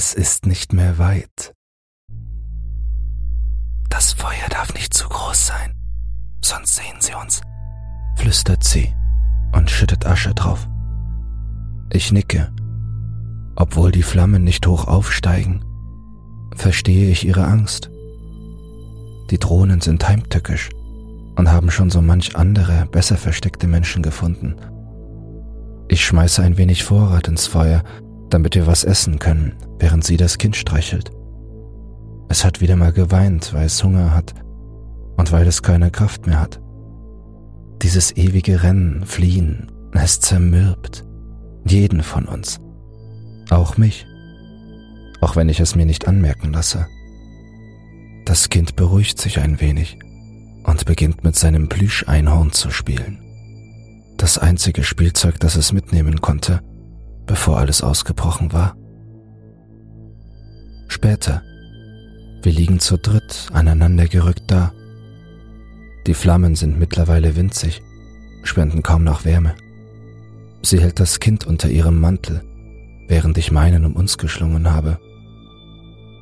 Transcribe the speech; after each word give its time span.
Es 0.00 0.14
ist 0.14 0.46
nicht 0.46 0.72
mehr 0.72 0.98
weit. 0.98 1.54
Das 3.90 4.12
Feuer 4.12 4.48
darf 4.48 4.72
nicht 4.72 4.94
zu 4.94 5.08
groß 5.08 5.48
sein, 5.48 5.74
sonst 6.40 6.76
sehen 6.76 7.00
sie 7.00 7.14
uns, 7.14 7.40
flüstert 8.14 8.62
sie 8.62 8.94
und 9.50 9.68
schüttet 9.68 10.06
Asche 10.06 10.34
drauf. 10.34 10.68
Ich 11.92 12.12
nicke. 12.12 12.52
Obwohl 13.56 13.90
die 13.90 14.04
Flammen 14.04 14.44
nicht 14.44 14.68
hoch 14.68 14.86
aufsteigen, 14.86 15.64
verstehe 16.54 17.10
ich 17.10 17.26
ihre 17.26 17.46
Angst. 17.46 17.90
Die 19.32 19.38
Drohnen 19.38 19.80
sind 19.80 20.08
heimtückisch 20.08 20.68
und 21.34 21.50
haben 21.50 21.72
schon 21.72 21.90
so 21.90 22.00
manch 22.02 22.36
andere, 22.36 22.86
besser 22.86 23.16
versteckte 23.16 23.66
Menschen 23.66 24.04
gefunden. 24.04 24.54
Ich 25.88 26.06
schmeiße 26.06 26.40
ein 26.40 26.56
wenig 26.56 26.84
Vorrat 26.84 27.26
ins 27.26 27.48
Feuer, 27.48 27.82
damit 28.30 28.54
wir 28.54 28.66
was 28.66 28.84
essen 28.84 29.18
können, 29.18 29.56
während 29.78 30.04
sie 30.04 30.16
das 30.16 30.38
Kind 30.38 30.56
streichelt. 30.56 31.10
Es 32.28 32.44
hat 32.44 32.60
wieder 32.60 32.76
mal 32.76 32.92
geweint, 32.92 33.54
weil 33.54 33.66
es 33.66 33.82
Hunger 33.82 34.14
hat 34.14 34.34
und 35.16 35.32
weil 35.32 35.46
es 35.46 35.62
keine 35.62 35.90
Kraft 35.90 36.26
mehr 36.26 36.40
hat. 36.40 36.60
Dieses 37.82 38.16
ewige 38.16 38.62
Rennen, 38.62 39.04
Fliehen, 39.06 39.70
es 39.92 40.20
zermürbt 40.20 41.04
jeden 41.64 42.02
von 42.02 42.26
uns. 42.26 42.60
Auch 43.50 43.76
mich. 43.76 44.06
Auch 45.20 45.36
wenn 45.36 45.48
ich 45.48 45.60
es 45.60 45.74
mir 45.74 45.86
nicht 45.86 46.06
anmerken 46.06 46.52
lasse. 46.52 46.86
Das 48.24 48.48
Kind 48.48 48.76
beruhigt 48.76 49.20
sich 49.20 49.38
ein 49.38 49.60
wenig 49.60 49.98
und 50.64 50.84
beginnt 50.84 51.24
mit 51.24 51.36
seinem 51.36 51.68
Plüscheinhorn 51.68 52.52
zu 52.52 52.70
spielen. 52.70 53.18
Das 54.16 54.38
einzige 54.38 54.84
Spielzeug, 54.84 55.40
das 55.40 55.56
es 55.56 55.72
mitnehmen 55.72 56.20
konnte, 56.20 56.60
bevor 57.28 57.58
alles 57.58 57.82
ausgebrochen 57.82 58.52
war. 58.52 58.76
Später. 60.88 61.42
Wir 62.42 62.52
liegen 62.52 62.80
zu 62.80 62.96
dritt 62.96 63.48
aneinandergerückt 63.52 64.44
da. 64.48 64.72
Die 66.06 66.14
Flammen 66.14 66.56
sind 66.56 66.78
mittlerweile 66.78 67.36
winzig, 67.36 67.82
spenden 68.42 68.82
kaum 68.82 69.04
noch 69.04 69.24
Wärme. 69.24 69.54
Sie 70.62 70.80
hält 70.80 70.98
das 70.98 71.20
Kind 71.20 71.46
unter 71.46 71.68
ihrem 71.68 72.00
Mantel, 72.00 72.42
während 73.06 73.38
ich 73.38 73.52
meinen 73.52 73.84
um 73.84 73.94
uns 73.94 74.18
geschlungen 74.18 74.72
habe. 74.72 74.98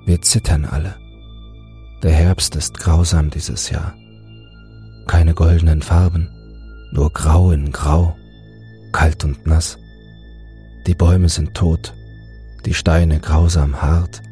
Wir 0.04 0.20
zittern 0.20 0.64
alle. 0.64 0.96
Der 2.02 2.12
Herbst 2.12 2.56
ist 2.56 2.78
grausam 2.78 3.30
dieses 3.30 3.70
Jahr. 3.70 3.94
Keine 5.06 5.34
goldenen 5.34 5.82
Farben, 5.82 6.28
nur 6.92 7.12
grau 7.12 7.52
in 7.52 7.70
grau, 7.70 8.16
kalt 8.92 9.24
und 9.24 9.46
nass. 9.46 9.78
Die 10.86 10.94
Bäume 10.94 11.28
sind 11.28 11.54
tot, 11.54 11.94
die 12.64 12.74
Steine 12.74 13.20
grausam 13.20 13.82
hart. 13.82 14.22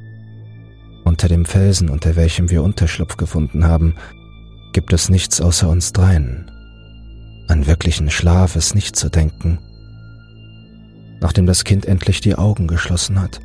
Unter 1.05 1.28
dem 1.28 1.44
Felsen, 1.44 1.91
unter 1.91 2.16
welchem 2.16 2.50
wir 2.50 2.62
Unterschlupf 2.62 3.16
gefunden 3.16 3.64
haben, 3.64 3.96
gibt 4.72 4.92
es 4.92 5.08
nichts 5.08 5.41
außer 5.41 5.69
uns 5.69 5.92
dreien. 5.92 6.50
An 7.48 7.66
wirklichen 7.66 8.11
Schlaf 8.11 8.56
ist 8.56 8.74
nicht 8.74 8.96
zu 8.96 9.11
denken, 9.11 9.58
Nachdem 11.24 11.46
das 11.46 11.64
Kind 11.64 11.86
endlich 11.86 12.20
die 12.20 12.34
Augen 12.34 12.68
geschlossen 12.68 13.18
hat, 13.18 13.41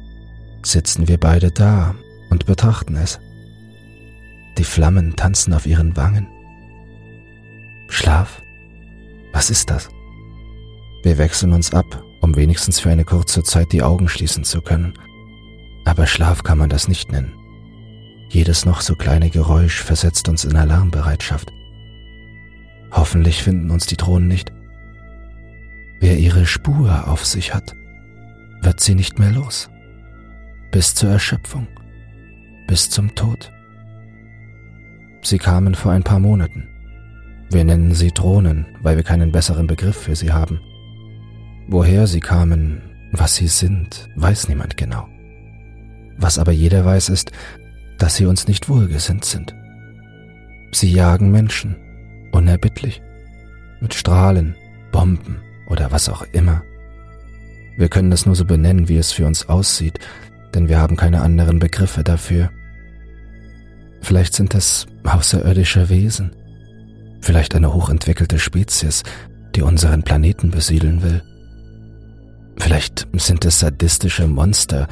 sitzen 0.63 1.07
wir 1.07 1.17
beide 1.17 1.49
da 1.49 1.95
und 2.29 2.45
betrachten 2.45 2.97
es. 2.97 3.21
Die 4.57 4.65
Flammen 4.65 5.15
tanzen 5.15 5.53
auf 5.53 5.65
ihren 5.65 5.95
Wangen. 5.95 6.27
Schlaf? 7.87 8.41
Was 9.31 9.49
ist 9.49 9.69
das? 9.69 9.87
Wir 11.03 11.17
wechseln 11.17 11.53
uns 11.53 11.73
ab, 11.73 12.03
um 12.21 12.35
wenigstens 12.35 12.79
für 12.79 12.89
eine 12.89 13.05
kurze 13.05 13.43
Zeit 13.43 13.71
die 13.71 13.83
Augen 13.83 14.07
schließen 14.07 14.43
zu 14.43 14.61
können. 14.61 14.93
Aber 15.85 16.07
Schlaf 16.07 16.43
kann 16.43 16.57
man 16.57 16.69
das 16.69 16.87
nicht 16.87 17.11
nennen. 17.11 17.33
Jedes 18.29 18.65
noch 18.65 18.81
so 18.81 18.95
kleine 18.95 19.29
Geräusch 19.29 19.81
versetzt 19.81 20.29
uns 20.29 20.45
in 20.45 20.55
Alarmbereitschaft. 20.55 21.51
Hoffentlich 22.91 23.43
finden 23.43 23.71
uns 23.71 23.85
die 23.85 23.97
Drohnen 23.97 24.27
nicht. 24.27 24.51
Wer 25.99 26.17
ihre 26.17 26.45
Spur 26.45 27.07
auf 27.07 27.25
sich 27.25 27.53
hat, 27.53 27.75
wird 28.61 28.79
sie 28.79 28.95
nicht 28.95 29.19
mehr 29.19 29.31
los. 29.31 29.69
Bis 30.71 30.93
zur 30.93 31.09
Erschöpfung, 31.09 31.67
bis 32.67 32.89
zum 32.89 33.15
Tod. 33.15 33.51
Sie 35.21 35.37
kamen 35.37 35.75
vor 35.75 35.91
ein 35.91 36.03
paar 36.03 36.19
Monaten. 36.19 36.67
Wir 37.51 37.63
nennen 37.63 37.93
sie 37.93 38.11
Drohnen, 38.11 38.67
weil 38.81 38.95
wir 38.95 39.03
keinen 39.03 39.31
besseren 39.31 39.67
Begriff 39.67 39.97
für 39.97 40.15
sie 40.15 40.31
haben. 40.31 40.59
Woher 41.71 42.07
sie 42.07 42.19
kamen, 42.19 42.81
was 43.11 43.35
sie 43.35 43.47
sind, 43.47 44.09
weiß 44.15 44.49
niemand 44.49 44.75
genau. 44.75 45.07
Was 46.17 46.39
aber 46.39 46.51
jeder 46.51 46.83
weiß 46.83 47.09
ist, 47.09 47.31
dass 47.99 48.15
sie 48.15 48.25
uns 48.25 48.47
nicht 48.47 48.69
wohlgesinnt 48.69 49.23
sind. 49.23 49.53
Sie 50.71 50.91
jagen 50.91 51.31
Menschen, 51.31 51.75
unerbittlich, 52.31 53.03
mit 53.81 53.93
Strahlen, 53.93 54.55
Bomben, 54.91 55.37
oder 55.69 55.91
was 55.91 56.09
auch 56.09 56.23
immer. 56.31 56.63
Wir 57.77 57.87
können 57.87 58.11
es 58.11 58.25
nur 58.25 58.35
so 58.35 58.45
benennen, 58.45 58.89
wie 58.89 58.97
es 58.97 59.11
für 59.11 59.27
uns 59.27 59.47
aussieht, 59.47 59.99
denn 60.55 60.69
wir 60.69 60.79
haben 60.79 60.95
keine 60.95 61.21
anderen 61.21 61.59
Begriffe 61.59 62.03
dafür. 62.03 62.49
Vielleicht 64.01 64.33
sind 64.33 64.55
es 64.55 64.87
außerirdische 65.03 65.89
Wesen, 65.89 66.35
vielleicht 67.21 67.53
eine 67.53 67.71
hochentwickelte 67.73 68.39
Spezies, 68.39 69.03
die 69.55 69.61
unseren 69.61 70.01
Planeten 70.01 70.49
besiedeln 70.49 71.03
will. 71.03 71.21
Vielleicht 72.59 73.07
sind 73.13 73.45
es 73.45 73.59
sadistische 73.59 74.27
Monster, 74.27 74.87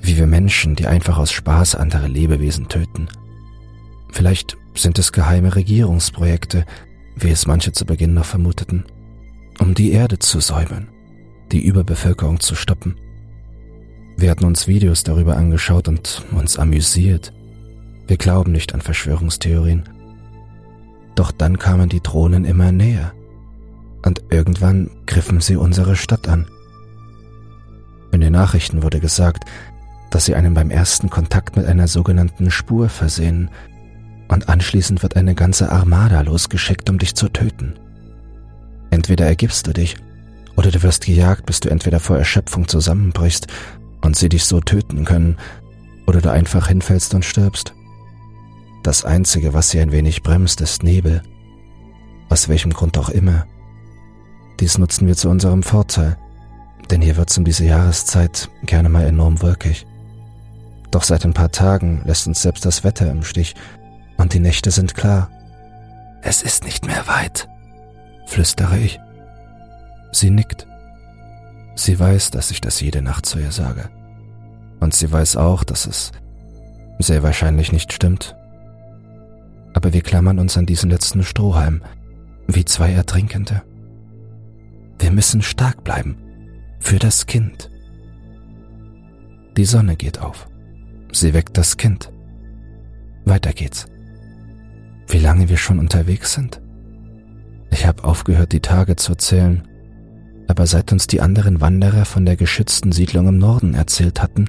wie 0.00 0.16
wir 0.16 0.26
Menschen, 0.26 0.76
die 0.76 0.86
einfach 0.86 1.18
aus 1.18 1.32
Spaß 1.32 1.74
andere 1.74 2.06
Lebewesen 2.06 2.68
töten. 2.68 3.08
Vielleicht 4.12 4.56
sind 4.74 4.98
es 4.98 5.12
geheime 5.12 5.54
Regierungsprojekte, 5.54 6.64
wie 7.16 7.30
es 7.30 7.46
manche 7.46 7.72
zu 7.72 7.84
Beginn 7.84 8.14
noch 8.14 8.24
vermuteten 8.24 8.84
um 9.58 9.74
die 9.74 9.92
Erde 9.92 10.18
zu 10.18 10.40
säubern, 10.40 10.88
die 11.52 11.64
Überbevölkerung 11.64 12.40
zu 12.40 12.54
stoppen. 12.54 12.96
Wir 14.16 14.30
hatten 14.30 14.44
uns 14.44 14.66
Videos 14.66 15.04
darüber 15.04 15.36
angeschaut 15.36 15.88
und 15.88 16.24
uns 16.32 16.58
amüsiert. 16.58 17.32
Wir 18.06 18.16
glauben 18.16 18.52
nicht 18.52 18.74
an 18.74 18.80
Verschwörungstheorien. 18.80 19.88
Doch 21.14 21.30
dann 21.30 21.58
kamen 21.58 21.88
die 21.88 22.00
Drohnen 22.00 22.44
immer 22.44 22.72
näher 22.72 23.12
und 24.04 24.22
irgendwann 24.30 24.90
griffen 25.06 25.40
sie 25.40 25.56
unsere 25.56 25.96
Stadt 25.96 26.28
an. 26.28 26.46
In 28.18 28.22
den 28.22 28.32
Nachrichten 28.32 28.82
wurde 28.82 28.98
gesagt, 28.98 29.44
dass 30.10 30.24
sie 30.24 30.34
einen 30.34 30.52
beim 30.52 30.72
ersten 30.72 31.08
Kontakt 31.08 31.54
mit 31.54 31.66
einer 31.66 31.86
sogenannten 31.86 32.50
Spur 32.50 32.88
versehen 32.88 33.48
und 34.26 34.48
anschließend 34.48 35.04
wird 35.04 35.14
eine 35.14 35.36
ganze 35.36 35.70
Armada 35.70 36.22
losgeschickt, 36.22 36.90
um 36.90 36.98
dich 36.98 37.14
zu 37.14 37.28
töten. 37.28 37.78
Entweder 38.90 39.24
ergibst 39.24 39.68
du 39.68 39.72
dich, 39.72 39.98
oder 40.56 40.72
du 40.72 40.82
wirst 40.82 41.06
gejagt, 41.06 41.46
bis 41.46 41.60
du 41.60 41.68
entweder 41.68 42.00
vor 42.00 42.18
Erschöpfung 42.18 42.66
zusammenbrichst 42.66 43.46
und 44.00 44.16
sie 44.16 44.28
dich 44.28 44.46
so 44.46 44.60
töten 44.60 45.04
können, 45.04 45.36
oder 46.08 46.20
du 46.20 46.32
einfach 46.32 46.66
hinfällst 46.66 47.14
und 47.14 47.24
stirbst. 47.24 47.72
Das 48.82 49.04
Einzige, 49.04 49.54
was 49.54 49.70
sie 49.70 49.78
ein 49.78 49.92
wenig 49.92 50.24
bremst, 50.24 50.60
ist 50.60 50.82
Nebel. 50.82 51.22
Aus 52.30 52.48
welchem 52.48 52.72
Grund 52.72 52.98
auch 52.98 53.10
immer. 53.10 53.46
Dies 54.58 54.76
nutzen 54.76 55.06
wir 55.06 55.14
zu 55.14 55.28
unserem 55.28 55.62
Vorteil, 55.62 56.16
denn 56.90 57.02
hier 57.02 57.16
wird's 57.16 57.36
um 57.38 57.44
diese 57.44 57.64
Jahreszeit 57.64 58.48
gerne 58.64 58.88
mal 58.88 59.04
enorm 59.04 59.42
wolkig. 59.42 59.86
Doch 60.90 61.02
seit 61.02 61.24
ein 61.24 61.34
paar 61.34 61.50
Tagen 61.50 62.02
lässt 62.04 62.26
uns 62.26 62.42
selbst 62.42 62.64
das 62.64 62.84
Wetter 62.84 63.10
im 63.10 63.22
Stich 63.22 63.54
und 64.16 64.32
die 64.32 64.40
Nächte 64.40 64.70
sind 64.70 64.94
klar. 64.94 65.30
Es 66.22 66.42
ist 66.42 66.64
nicht 66.64 66.86
mehr 66.86 67.06
weit 67.06 67.48
flüstere 68.28 68.78
ich. 68.78 69.00
Sie 70.12 70.30
nickt. 70.30 70.66
Sie 71.74 71.98
weiß, 71.98 72.30
dass 72.30 72.50
ich 72.50 72.60
das 72.60 72.80
jede 72.80 73.02
Nacht 73.02 73.26
zu 73.26 73.38
ihr 73.38 73.52
sage. 73.52 73.88
Und 74.80 74.94
sie 74.94 75.10
weiß 75.10 75.36
auch, 75.36 75.64
dass 75.64 75.86
es 75.86 76.12
sehr 76.98 77.22
wahrscheinlich 77.22 77.72
nicht 77.72 77.92
stimmt. 77.92 78.36
Aber 79.74 79.92
wir 79.92 80.02
klammern 80.02 80.38
uns 80.38 80.56
an 80.56 80.66
diesen 80.66 80.90
letzten 80.90 81.22
Strohhalm, 81.22 81.82
wie 82.46 82.64
zwei 82.64 82.92
Ertrinkende. 82.92 83.62
Wir 84.98 85.10
müssen 85.10 85.42
stark 85.42 85.84
bleiben, 85.84 86.16
für 86.78 86.98
das 86.98 87.26
Kind. 87.26 87.70
Die 89.56 89.64
Sonne 89.64 89.96
geht 89.96 90.20
auf. 90.20 90.48
Sie 91.12 91.34
weckt 91.34 91.56
das 91.58 91.76
Kind. 91.76 92.12
Weiter 93.24 93.52
geht's. 93.52 93.86
Wie 95.08 95.18
lange 95.18 95.48
wir 95.48 95.56
schon 95.56 95.78
unterwegs 95.78 96.34
sind? 96.34 96.60
Ich 97.70 97.86
habe 97.86 98.04
aufgehört, 98.04 98.52
die 98.52 98.60
Tage 98.60 98.96
zu 98.96 99.14
zählen, 99.14 99.66
aber 100.46 100.66
seit 100.66 100.92
uns 100.92 101.06
die 101.06 101.20
anderen 101.20 101.60
Wanderer 101.60 102.04
von 102.04 102.24
der 102.24 102.36
geschützten 102.36 102.92
Siedlung 102.92 103.28
im 103.28 103.38
Norden 103.38 103.74
erzählt 103.74 104.22
hatten, 104.22 104.48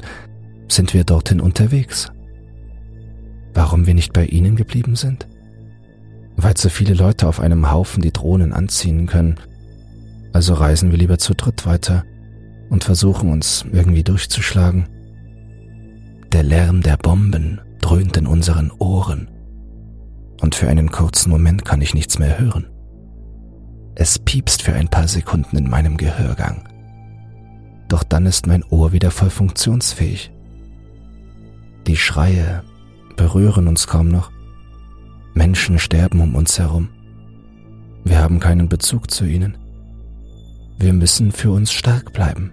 sind 0.70 0.94
wir 0.94 1.04
dorthin 1.04 1.42
unterwegs. 1.42 2.12
Warum 3.54 3.86
wir 3.88 3.94
nicht 3.94 4.14
bei 4.14 4.26
ihnen 4.26 4.56
geblieben 4.56 4.96
sind? 4.96 5.28
Weil 6.38 6.56
so 6.56 6.70
viele 6.70 6.94
Leute 6.94 7.28
auf 7.28 7.40
einem 7.40 7.72
Haufen 7.72 8.02
die 8.02 8.14
Drohnen 8.14 8.54
anziehen 8.54 9.08
können. 9.08 9.36
Also 10.32 10.54
reisen 10.54 10.92
wir 10.92 10.98
lieber 10.98 11.18
zu 11.18 11.34
dritt 11.34 11.66
weiter 11.66 12.06
und 12.70 12.84
versuchen 12.84 13.32
uns 13.32 13.66
irgendwie 13.72 14.04
durchzuschlagen. 14.04 14.88
Der 16.32 16.44
Lärm 16.44 16.82
der 16.82 16.98
Bomben 16.98 17.60
dröhnt 17.82 18.16
in 18.18 18.28
unseren 18.28 18.72
Ohren. 18.72 19.30
Und 20.42 20.56
für 20.56 20.70
einen 20.70 20.92
kurzen 20.92 21.30
Moment 21.30 21.66
kann 21.66 21.82
ich 21.82 21.94
nichts 21.94 22.20
mehr 22.20 22.40
hören. 22.40 22.68
Es 23.96 24.20
piepst 24.20 24.62
für 24.62 24.74
ein 24.74 24.88
paar 24.88 25.08
Sekunden 25.08 25.58
in 25.58 25.70
meinem 25.70 25.98
Gehörgang. 25.98 26.70
Doch 27.90 28.04
dann 28.04 28.26
ist 28.26 28.48
mein 28.48 28.64
Ohr 28.64 28.92
wieder 28.94 29.12
voll 29.12 29.30
funktionsfähig. 29.30 30.32
Die 31.88 31.98
Schreie 31.98 32.64
berühren 33.18 33.68
uns 33.68 33.88
kaum 33.88 34.10
noch. 34.10 34.32
Menschen 35.34 35.80
sterben 35.80 36.22
um 36.22 36.36
uns 36.36 36.60
herum. 36.60 36.90
Wir 38.06 38.20
haben 38.20 38.40
keinen 38.40 38.70
Bezug 38.70 39.12
zu 39.12 39.26
ihnen. 39.26 39.58
Wir 40.78 40.94
müssen 40.94 41.32
für 41.32 41.52
uns 41.52 41.74
stark 41.74 42.14
bleiben. 42.14 42.52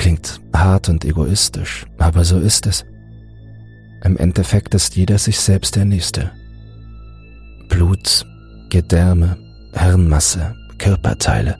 Klingt 0.00 0.40
hart 0.54 0.88
und 0.88 1.04
egoistisch, 1.04 1.84
aber 1.98 2.24
so 2.24 2.38
ist 2.38 2.66
es. 2.66 2.86
Im 4.02 4.16
Endeffekt 4.16 4.74
ist 4.74 4.96
jeder 4.96 5.18
sich 5.18 5.38
selbst 5.38 5.76
der 5.76 5.84
Nächste. 5.84 6.32
Blut, 7.68 8.24
Gedärme, 8.70 9.36
Hirnmasse, 9.74 10.56
Körperteile, 10.78 11.58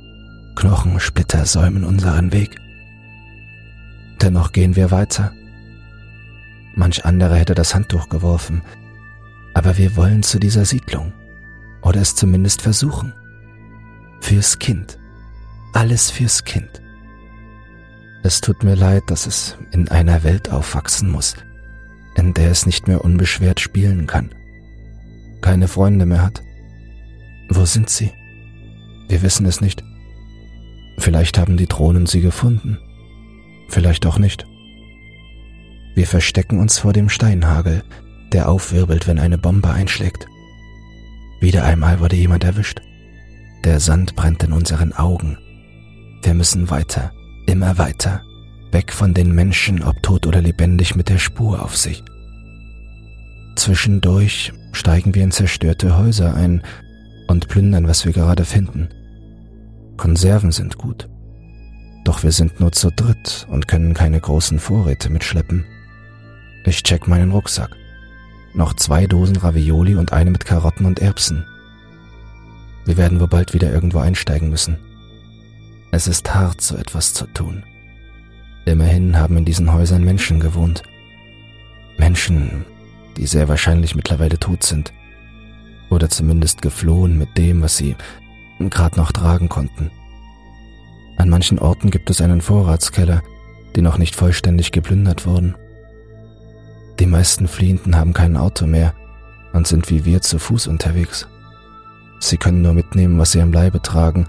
Knochensplitter 0.57 1.45
säumen 1.45 1.85
unseren 1.85 2.33
Weg. 2.33 2.59
Dennoch 4.23 4.53
gehen 4.53 4.75
wir 4.75 4.91
weiter. 4.91 5.33
Manch 6.75 7.05
anderer 7.05 7.35
hätte 7.35 7.55
das 7.55 7.75
Handtuch 7.75 8.09
geworfen, 8.09 8.63
aber 9.53 9.77
wir 9.77 9.97
wollen 9.97 10.23
zu 10.23 10.39
dieser 10.39 10.65
Siedlung 10.65 11.13
oder 11.83 12.01
es 12.01 12.17
zumindest 12.17 12.63
versuchen. 12.63 13.13
Fürs 14.23 14.59
Kind. 14.59 14.99
Alles 15.75 16.11
fürs 16.11 16.43
Kind. 16.43 16.80
Es 18.23 18.41
tut 18.41 18.63
mir 18.63 18.75
leid, 18.75 19.05
dass 19.07 19.27
es 19.27 19.57
in 19.73 19.89
einer 19.89 20.23
Welt 20.23 20.51
aufwachsen 20.51 21.11
muss, 21.11 21.37
in 22.17 22.35
der 22.35 22.51
es 22.51 22.67
nicht 22.67 22.87
mehr 22.87 23.03
unbeschwert 23.05 23.61
spielen 23.61 24.07
kann, 24.07 24.35
keine 25.41 25.69
Freunde 25.69 26.05
mehr 26.05 26.23
hat. 26.23 26.43
Wo 27.49 27.65
sind 27.65 27.89
sie? 27.89 28.13
Wir 29.09 29.23
wissen 29.23 29.47
es 29.47 29.61
nicht. 29.61 29.83
Vielleicht 30.99 31.39
haben 31.39 31.57
die 31.57 31.67
Drohnen 31.67 32.07
sie 32.07 32.21
gefunden, 32.21 32.79
vielleicht 33.69 34.05
auch 34.05 34.19
nicht. 34.19 34.47
Wir 35.95 36.07
verstecken 36.07 36.61
uns 36.61 36.79
vor 36.79 36.93
dem 36.93 37.09
Steinhagel, 37.09 37.83
der 38.33 38.49
aufwirbelt, 38.49 39.09
wenn 39.09 39.19
eine 39.19 39.39
Bombe 39.39 39.71
einschlägt. 39.71 40.27
Wieder 41.41 41.65
einmal 41.65 42.01
wurde 42.01 42.17
jemand 42.17 42.45
erwischt. 42.45 42.83
Der 43.65 43.81
Sand 43.81 44.15
brennt 44.15 44.43
in 44.43 44.53
unseren 44.53 44.93
Augen. 44.93 45.39
Wir 46.23 46.35
müssen 46.35 46.71
weiter, 46.71 47.13
immer 47.51 47.79
weiter, 47.79 48.23
weg 48.73 48.93
von 48.93 49.15
den 49.15 49.35
Menschen, 49.35 49.83
ob 49.83 50.03
tot 50.03 50.27
oder 50.27 50.41
lebendig, 50.41 50.95
mit 50.95 51.09
der 51.09 51.19
Spur 51.19 51.63
auf 51.63 51.77
sich. 51.77 52.03
Zwischendurch 53.57 54.53
steigen 54.73 55.15
wir 55.15 55.25
in 55.25 55.33
zerstörte 55.33 55.99
Häuser 55.99 56.35
ein 56.35 56.63
und 57.27 57.49
plündern, 57.49 57.87
was 57.87 58.05
wir 58.05 58.13
gerade 58.13 58.45
finden. 58.45 58.89
Konserven 59.97 60.53
sind 60.53 60.79
gut. 60.79 61.09
Doch 62.05 62.23
wir 62.23 62.33
sind 62.33 62.61
nur 62.61 62.73
zu 62.73 62.91
dritt 62.91 63.47
und 63.51 63.69
können 63.69 63.93
keine 63.93 64.21
großen 64.21 64.59
Vorräte 64.59 65.11
mitschleppen. 65.11 65.67
Ich 66.65 66.83
check 66.83 67.07
meinen 67.07 67.33
Rucksack. 67.33 67.77
Noch 68.55 68.75
zwei 68.75 69.07
Dosen 69.07 69.37
Ravioli 69.37 69.97
und 69.97 70.13
eine 70.13 70.31
mit 70.31 70.45
Karotten 70.45 70.87
und 70.87 71.01
Erbsen. 71.01 71.45
Wir 72.87 72.97
werden 72.97 73.21
wohl 73.21 73.29
bald 73.29 73.55
wieder 73.55 73.73
irgendwo 73.73 73.99
einsteigen 73.99 74.51
müssen. 74.51 74.79
Es 75.93 76.07
ist 76.07 76.33
hart, 76.35 76.61
so 76.61 76.77
etwas 76.77 77.15
zu 77.15 77.27
tun. 77.27 77.65
Immerhin 78.65 79.19
haben 79.19 79.37
in 79.37 79.45
diesen 79.45 79.73
Häusern 79.73 80.05
Menschen 80.05 80.39
gewohnt. 80.39 80.83
Menschen, 81.99 82.65
die 83.17 83.27
sehr 83.27 83.49
wahrscheinlich 83.49 83.97
mittlerweile 83.97 84.39
tot 84.39 84.63
sind. 84.63 84.93
Oder 85.91 86.09
zumindest 86.09 86.63
geflohen 86.63 87.19
mit 87.19 87.37
dem, 87.37 87.63
was 87.63 87.77
sie 87.77 87.97
gerade 88.61 88.97
noch 88.97 89.11
tragen 89.11 89.49
konnten. 89.49 89.91
An 91.17 91.29
manchen 91.29 91.59
Orten 91.59 91.91
gibt 91.91 92.09
es 92.11 92.21
einen 92.21 92.41
Vorratskeller, 92.41 93.23
die 93.75 93.83
noch 93.83 93.99
nicht 93.99 94.15
vollständig 94.15 94.71
geplündert 94.73 95.27
wurden. 95.27 95.57
Die 97.01 97.07
meisten 97.07 97.49
Fliehenden 97.49 97.97
haben 97.97 98.13
kein 98.13 98.37
Auto 98.37 98.67
mehr 98.67 98.95
und 99.53 99.67
sind 99.67 99.91
wie 99.91 100.05
wir 100.05 100.21
zu 100.21 100.39
Fuß 100.39 100.69
unterwegs. 100.69 101.27
Sie 102.21 102.37
können 102.37 102.63
nur 102.63 102.75
mitnehmen, 102.75 103.19
was 103.19 103.33
sie 103.33 103.41
am 103.41 103.53
Leibe 103.53 103.83
tragen 103.83 104.27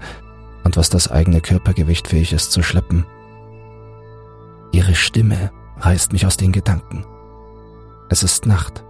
und 0.64 0.76
was 0.76 0.90
das 0.90 1.10
eigene 1.10 1.40
Körpergewicht 1.40 2.08
fähig 2.08 2.32
ist 2.32 2.52
zu 2.52 2.62
schleppen. 2.62 3.06
Ihre 4.72 4.94
Stimme 4.94 5.50
reißt 5.78 6.12
mich 6.12 6.26
aus 6.26 6.36
den 6.36 6.52
Gedanken. 6.52 7.04
Es 8.08 8.22
ist 8.22 8.46
Nacht. 8.46 8.84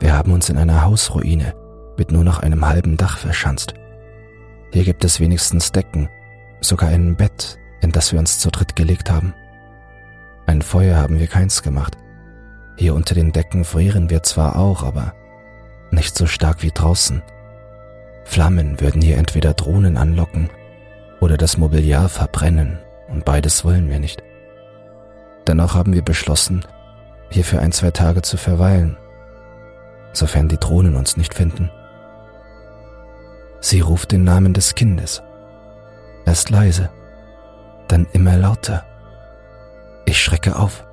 Wir 0.00 0.14
haben 0.14 0.32
uns 0.32 0.48
in 0.48 0.58
einer 0.58 0.84
Hausruine 0.84 1.54
mit 1.96 2.12
nur 2.12 2.24
noch 2.24 2.40
einem 2.40 2.66
halben 2.66 2.96
Dach 2.96 3.18
verschanzt. 3.18 3.74
Hier 4.72 4.84
gibt 4.84 5.04
es 5.04 5.20
wenigstens 5.20 5.72
Decken, 5.72 6.08
sogar 6.60 6.88
ein 6.88 7.16
Bett, 7.16 7.58
in 7.80 7.92
das 7.92 8.12
wir 8.12 8.18
uns 8.18 8.38
zu 8.38 8.50
dritt 8.50 8.76
gelegt 8.76 9.10
haben. 9.10 9.34
Ein 10.46 10.62
Feuer 10.62 10.96
haben 10.96 11.18
wir 11.18 11.26
keins 11.26 11.62
gemacht. 11.62 11.96
Hier 12.76 12.94
unter 12.94 13.14
den 13.14 13.32
Decken 13.32 13.64
frieren 13.64 14.10
wir 14.10 14.22
zwar 14.22 14.56
auch, 14.56 14.82
aber 14.82 15.14
nicht 15.90 16.16
so 16.16 16.26
stark 16.26 16.62
wie 16.62 16.70
draußen. 16.70 17.22
Flammen 18.24 18.80
würden 18.80 19.02
hier 19.02 19.18
entweder 19.18 19.52
Drohnen 19.52 19.96
anlocken 19.96 20.48
oder 21.22 21.36
das 21.36 21.56
Mobiliar 21.56 22.08
verbrennen, 22.08 22.80
und 23.08 23.24
beides 23.24 23.64
wollen 23.64 23.88
wir 23.88 24.00
nicht. 24.00 24.24
Dennoch 25.46 25.76
haben 25.76 25.92
wir 25.92 26.02
beschlossen, 26.02 26.64
hier 27.30 27.44
für 27.44 27.60
ein, 27.60 27.70
zwei 27.70 27.92
Tage 27.92 28.22
zu 28.22 28.36
verweilen, 28.36 28.96
sofern 30.12 30.48
die 30.48 30.58
Drohnen 30.58 30.96
uns 30.96 31.16
nicht 31.16 31.32
finden. 31.32 31.70
Sie 33.60 33.78
ruft 33.78 34.10
den 34.10 34.24
Namen 34.24 34.52
des 34.52 34.74
Kindes. 34.74 35.22
Erst 36.26 36.50
leise, 36.50 36.90
dann 37.86 38.08
immer 38.12 38.36
lauter. 38.36 38.84
Ich 40.06 40.20
schrecke 40.20 40.56
auf. 40.58 40.84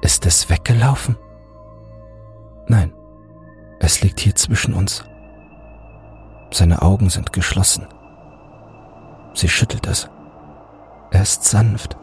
Ist 0.00 0.26
es 0.26 0.50
weggelaufen? 0.50 1.16
Nein, 2.66 2.92
es 3.78 4.02
liegt 4.02 4.18
hier 4.18 4.34
zwischen 4.34 4.74
uns. 4.74 5.04
Seine 6.50 6.82
Augen 6.82 7.08
sind 7.08 7.32
geschlossen. 7.32 7.86
Sie 9.34 9.48
schüttelt 9.48 9.86
es. 9.86 10.10
Er 11.10 11.22
ist 11.22 11.44
sanft, 11.44 11.96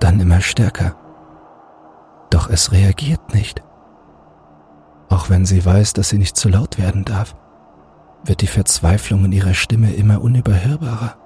dann 0.00 0.20
immer 0.20 0.40
stärker. 0.40 0.94
Doch 2.30 2.50
es 2.50 2.72
reagiert 2.72 3.34
nicht. 3.34 3.62
Auch 5.08 5.30
wenn 5.30 5.46
sie 5.46 5.64
weiß, 5.64 5.92
dass 5.92 6.08
sie 6.08 6.18
nicht 6.18 6.36
zu 6.36 6.48
laut 6.48 6.78
werden 6.78 7.04
darf, 7.04 7.36
wird 8.24 8.40
die 8.40 8.48
Verzweiflung 8.48 9.24
in 9.24 9.32
ihrer 9.32 9.54
Stimme 9.54 9.92
immer 9.92 10.20
unüberhörbarer. 10.20 11.16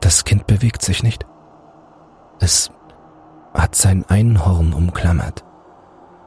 Das 0.00 0.24
Kind 0.24 0.46
bewegt 0.46 0.82
sich 0.82 1.02
nicht. 1.02 1.26
Es 2.38 2.70
hat 3.52 3.74
sein 3.74 4.04
Einhorn 4.08 4.72
umklammert 4.72 5.44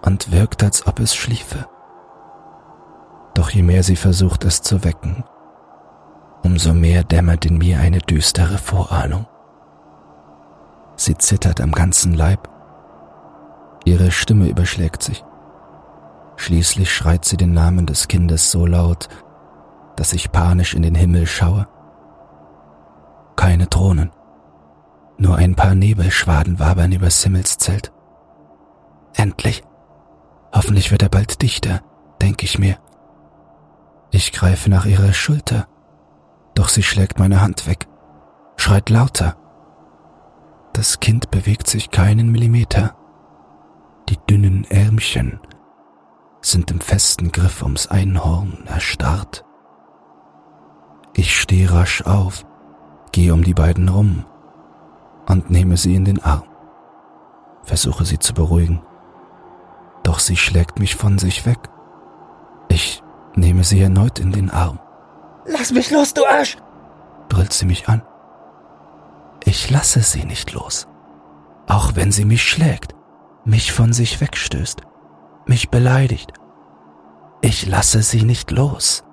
und 0.02 0.32
wirkt, 0.32 0.64
als 0.64 0.88
ob 0.88 1.00
es 1.00 1.16
schliefe. 1.16 1.68
Doch 3.34 3.50
je 3.50 3.64
mehr 3.64 3.84
sie 3.84 3.96
versucht, 3.96 4.44
es 4.44 4.62
zu 4.62 4.84
wecken, 4.84 5.24
umso 6.44 6.74
mehr 6.74 7.04
dämmert 7.04 7.46
in 7.46 7.58
mir 7.58 7.80
eine 7.80 8.00
düstere 8.00 8.58
Vorahnung. 8.58 9.26
Sie 10.96 11.18
zittert 11.18 11.62
am 11.62 11.72
ganzen 11.72 12.14
Leib. 12.14 12.50
Ihre 13.86 14.12
Stimme 14.12 14.48
überschlägt 14.48 15.02
sich. 15.02 15.24
Schließlich 16.36 16.94
schreit 16.94 17.26
sie 17.26 17.38
den 17.38 17.54
Namen 17.54 17.86
des 17.86 18.08
Kindes 18.08 18.52
so 18.52 18.66
laut, 18.66 19.10
dass 19.96 20.14
ich 20.14 20.32
panisch 20.32 20.74
in 20.74 20.82
den 20.82 20.96
Himmel 20.96 21.28
schaue. 21.28 21.68
Keine 23.36 23.68
Drohnen. 23.68 24.12
Nur 25.18 25.36
ein 25.36 25.56
paar 25.56 25.76
Nebelschwaden 25.76 26.60
wabern 26.60 26.92
übers 26.92 27.24
Himmelszelt. 27.24 27.92
Endlich. 29.16 29.64
Hoffentlich 30.54 30.92
wird 30.92 31.04
er 31.04 31.10
bald 31.10 31.42
dichter, 31.42 31.82
denke 32.22 32.46
ich 32.46 32.60
mir. 32.60 32.78
Ich 34.12 34.32
greife 34.32 34.70
nach 34.70 34.86
ihrer 34.86 35.14
Schulter, 35.14 35.68
doch 36.54 36.70
sie 36.70 36.84
schlägt 36.84 37.20
meine 37.20 37.42
Hand 37.42 37.68
weg, 37.68 37.88
schreit 38.58 38.90
lauter. 38.90 39.36
Das 40.74 41.00
Kind 41.00 41.32
bewegt 41.32 41.68
sich 41.68 41.92
keinen 41.92 42.32
Millimeter. 42.32 42.96
Die 44.10 44.18
dünnen 44.30 44.66
Ärmchen 44.70 45.40
sind 46.42 46.72
im 46.72 46.80
festen 46.80 47.32
Griff 47.32 47.62
ums 47.62 47.88
Einhorn 47.88 48.66
erstarrt. 48.66 49.46
Ich 51.14 51.40
stehe 51.40 51.72
rasch 51.72 52.04
auf, 52.06 52.46
gehe 53.12 53.34
um 53.34 53.44
die 53.44 53.54
beiden 53.54 53.90
rum 53.90 54.26
und 55.28 55.50
nehme 55.50 55.78
sie 55.78 55.96
in 55.96 56.06
den 56.06 56.24
Arm, 56.24 56.44
versuche 57.64 58.06
sie 58.06 58.20
zu 58.20 58.34
beruhigen. 58.34 58.82
Doch 60.04 60.20
sie 60.20 60.38
schlägt 60.38 60.80
mich 60.80 60.96
von 60.96 61.20
sich 61.20 61.46
weg. 61.46 61.60
Ich 62.70 63.04
nehme 63.36 63.64
sie 63.64 63.82
erneut 63.82 64.20
in 64.20 64.32
den 64.32 64.50
Arm. 64.50 64.80
Lass 65.46 65.72
mich 65.72 65.92
los, 65.92 66.14
du 66.14 66.26
Arsch! 66.26 66.58
brüllt 67.30 67.54
sie 67.54 67.66
mich 67.66 67.88
an. 67.88 68.04
Ich 69.44 69.70
lasse 69.70 70.02
sie 70.02 70.26
nicht 70.26 70.52
los, 70.54 70.88
auch 71.68 71.96
wenn 71.96 72.12
sie 72.12 72.26
mich 72.26 72.44
schlägt. 72.44 72.94
mich 73.44 73.72
von 73.72 73.94
sich 73.94 74.22
wegstößt, 74.22 74.82
mich 75.46 75.70
beleidigt. 75.70 76.34
Ich 77.42 77.66
lasse 77.66 78.04
sie 78.04 78.24
nicht 78.24 78.52
los, 78.52 79.04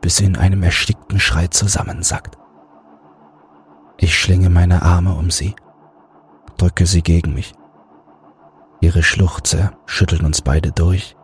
bis 0.00 0.16
sie 0.16 0.24
in 0.24 0.36
einem 0.36 0.62
erstickten 0.62 1.20
Schrei 1.20 1.46
zusammensackt. 1.46 2.36
Ich 3.96 4.18
schlinge 4.18 4.50
meine 4.50 4.82
Arme 4.82 5.14
um 5.14 5.30
sie, 5.30 5.54
drücke 6.56 6.86
sie 6.86 7.02
gegen 7.02 7.34
mich. 7.34 7.54
Ihre 8.80 9.02
Schluchze 9.02 9.72
schütteln 9.86 10.24
uns 10.24 10.42
beide 10.42 10.72
durch. 10.72 11.16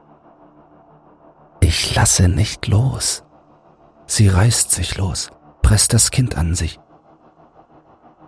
Ich 1.61 1.95
lasse 1.95 2.29
nicht 2.29 2.69
los. 2.69 3.26
Sie 4.07 4.29
reißt 4.29 4.71
sich 4.71 4.97
los, 4.97 5.31
presst 5.63 5.93
das 5.93 6.11
Kind 6.11 6.37
an 6.37 6.55
sich. 6.55 6.81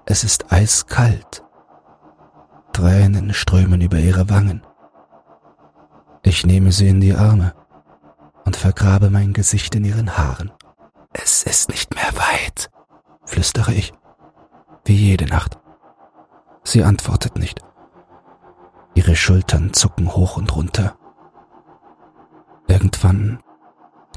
Es 0.07 0.25
ist 0.25 0.53
eiskalt. 0.53 1.45
Tränen 2.73 3.33
strömen 3.35 3.81
über 3.81 3.99
ihre 3.99 4.29
Wangen. 4.29 4.63
Ich 6.23 6.45
nehme 6.45 6.73
sie 6.73 6.89
in 6.89 7.01
die 7.01 7.15
Arme 7.15 7.55
und 8.45 8.57
vergrabe 8.57 9.11
mein 9.11 9.33
Gesicht 9.33 9.75
in 9.75 9.85
ihren 9.85 10.17
Haaren. 10.17 10.51
Es 11.13 11.43
ist 11.43 11.69
nicht 11.69 11.95
mehr 11.95 12.13
weit, 12.17 12.71
flüstere 13.25 13.73
ich, 13.73 13.93
wie 14.85 14.95
jede 14.95 15.27
Nacht. 15.27 15.59
Sie 16.65 16.85
antwortet 16.85 17.39
nicht. 17.39 17.61
Ihre 18.95 19.17
Schultern 19.17 19.73
zucken 19.73 20.15
hoch 20.15 20.37
und 20.37 20.55
runter. 20.55 20.97
Irgendwann, 22.67 23.41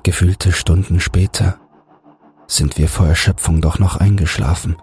gefühlte 0.03 0.51
Stunden 0.51 1.00
später, 1.00 1.60
sind 2.48 2.77
wir 2.77 2.89
vor 2.89 3.08
Erschöpfung 3.08 3.62
doch 3.62 3.79
noch 3.79 3.98
eingeschlafen 3.98 4.75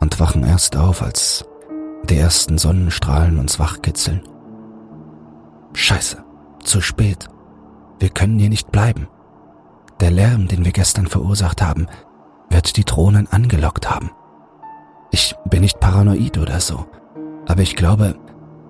und 0.00 0.20
wachen 0.20 0.44
erst 0.44 0.76
auf, 0.76 1.02
als 1.02 1.44
die 2.04 2.16
ersten 2.16 2.58
Sonnenstrahlen 2.58 3.38
uns 3.38 3.58
wachkitzeln. 3.58 4.22
Scheiße, 5.72 6.22
zu 6.62 6.80
spät. 6.80 7.28
Wir 7.98 8.10
können 8.10 8.38
hier 8.38 8.50
nicht 8.50 8.70
bleiben. 8.70 9.08
Der 10.00 10.10
Lärm, 10.10 10.48
den 10.48 10.64
wir 10.64 10.72
gestern 10.72 11.06
verursacht 11.06 11.62
haben, 11.62 11.86
wird 12.50 12.76
die 12.76 12.84
Drohnen 12.84 13.26
angelockt 13.28 13.90
haben. 13.90 14.10
Ich 15.10 15.34
bin 15.48 15.62
nicht 15.62 15.80
paranoid 15.80 16.36
oder 16.38 16.60
so, 16.60 16.86
aber 17.46 17.62
ich 17.62 17.76
glaube, 17.76 18.16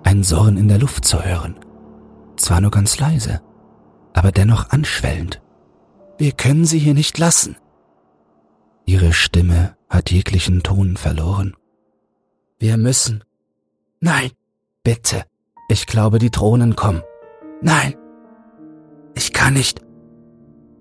ein 0.03 0.23
Surren 0.23 0.57
in 0.57 0.69
der 0.69 0.79
Luft 0.79 1.03
zu 1.05 1.23
hören. 1.23 1.59
Zwar 2.37 2.61
nur 2.61 2.71
ganz 2.71 2.99
leise, 2.99 3.41
aber 4.13 4.31
dennoch 4.31 4.69
anschwellend. 4.69 5.41
Wir 6.17 6.31
können 6.31 6.65
sie 6.65 6.79
hier 6.79 6.93
nicht 6.93 7.17
lassen. 7.17 7.57
Ihre 8.85 9.13
Stimme 9.13 9.75
hat 9.89 10.11
jeglichen 10.11 10.63
Ton 10.63 10.97
verloren. 10.97 11.55
Wir 12.59 12.77
müssen. 12.77 13.23
Nein, 13.99 14.31
bitte. 14.83 15.25
Ich 15.69 15.85
glaube, 15.85 16.17
die 16.17 16.31
Drohnen 16.31 16.75
kommen. 16.75 17.03
Nein. 17.61 17.95
Ich 19.15 19.33
kann 19.33 19.53
nicht. 19.53 19.81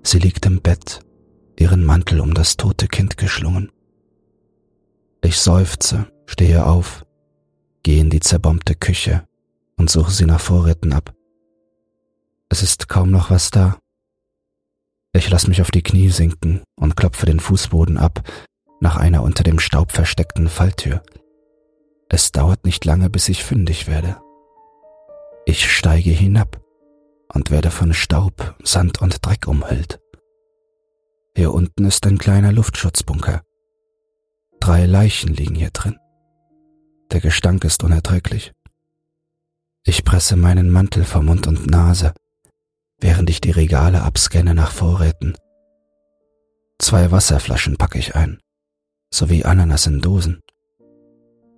Sie 0.02 0.18
liegt 0.18 0.46
im 0.46 0.62
Bett, 0.62 1.00
ihren 1.58 1.84
Mantel 1.84 2.20
um 2.20 2.32
das 2.32 2.56
tote 2.56 2.86
Kind 2.86 3.16
geschlungen. 3.16 3.72
Ich 5.22 5.38
seufze, 5.38 6.06
stehe 6.26 6.64
auf, 6.64 7.04
gehe 7.82 8.00
in 8.00 8.10
die 8.10 8.20
zerbombte 8.20 8.74
Küche 8.74 9.26
und 9.76 9.90
suche 9.90 10.12
sie 10.12 10.26
nach 10.26 10.40
Vorräten 10.40 10.92
ab. 10.92 11.14
Es 12.48 12.62
ist 12.62 12.88
kaum 12.88 13.10
noch 13.10 13.30
was 13.30 13.50
da. 13.50 13.78
Ich 15.16 15.30
lasse 15.30 15.48
mich 15.48 15.62
auf 15.62 15.70
die 15.70 15.82
Knie 15.82 16.10
sinken 16.10 16.62
und 16.78 16.94
klopfe 16.94 17.24
den 17.24 17.40
Fußboden 17.40 17.96
ab 17.96 18.22
nach 18.80 18.98
einer 18.98 19.22
unter 19.22 19.44
dem 19.44 19.58
Staub 19.58 19.92
versteckten 19.92 20.46
Falltür. 20.46 21.02
Es 22.10 22.32
dauert 22.32 22.66
nicht 22.66 22.84
lange, 22.84 23.08
bis 23.08 23.30
ich 23.30 23.42
fündig 23.42 23.88
werde. 23.88 24.20
Ich 25.46 25.72
steige 25.72 26.10
hinab 26.10 26.60
und 27.32 27.50
werde 27.50 27.70
von 27.70 27.94
Staub, 27.94 28.56
Sand 28.62 29.00
und 29.00 29.24
Dreck 29.24 29.48
umhüllt. 29.48 30.00
Hier 31.34 31.54
unten 31.54 31.86
ist 31.86 32.06
ein 32.06 32.18
kleiner 32.18 32.52
Luftschutzbunker. 32.52 33.40
Drei 34.60 34.84
Leichen 34.84 35.32
liegen 35.32 35.54
hier 35.54 35.70
drin. 35.70 35.96
Der 37.10 37.20
Gestank 37.20 37.64
ist 37.64 37.82
unerträglich. 37.82 38.52
Ich 39.82 40.04
presse 40.04 40.36
meinen 40.36 40.68
Mantel 40.68 41.04
vor 41.04 41.22
Mund 41.22 41.46
und 41.46 41.70
Nase, 41.70 42.12
während 42.98 43.30
ich 43.30 43.40
die 43.40 43.50
Regale 43.50 44.02
abscanne 44.02 44.54
nach 44.54 44.70
Vorräten. 44.70 45.36
Zwei 46.78 47.10
Wasserflaschen 47.10 47.76
packe 47.76 47.98
ich 47.98 48.14
ein, 48.14 48.40
sowie 49.10 49.44
Ananas 49.44 49.86
in 49.86 50.00
Dosen. 50.00 50.42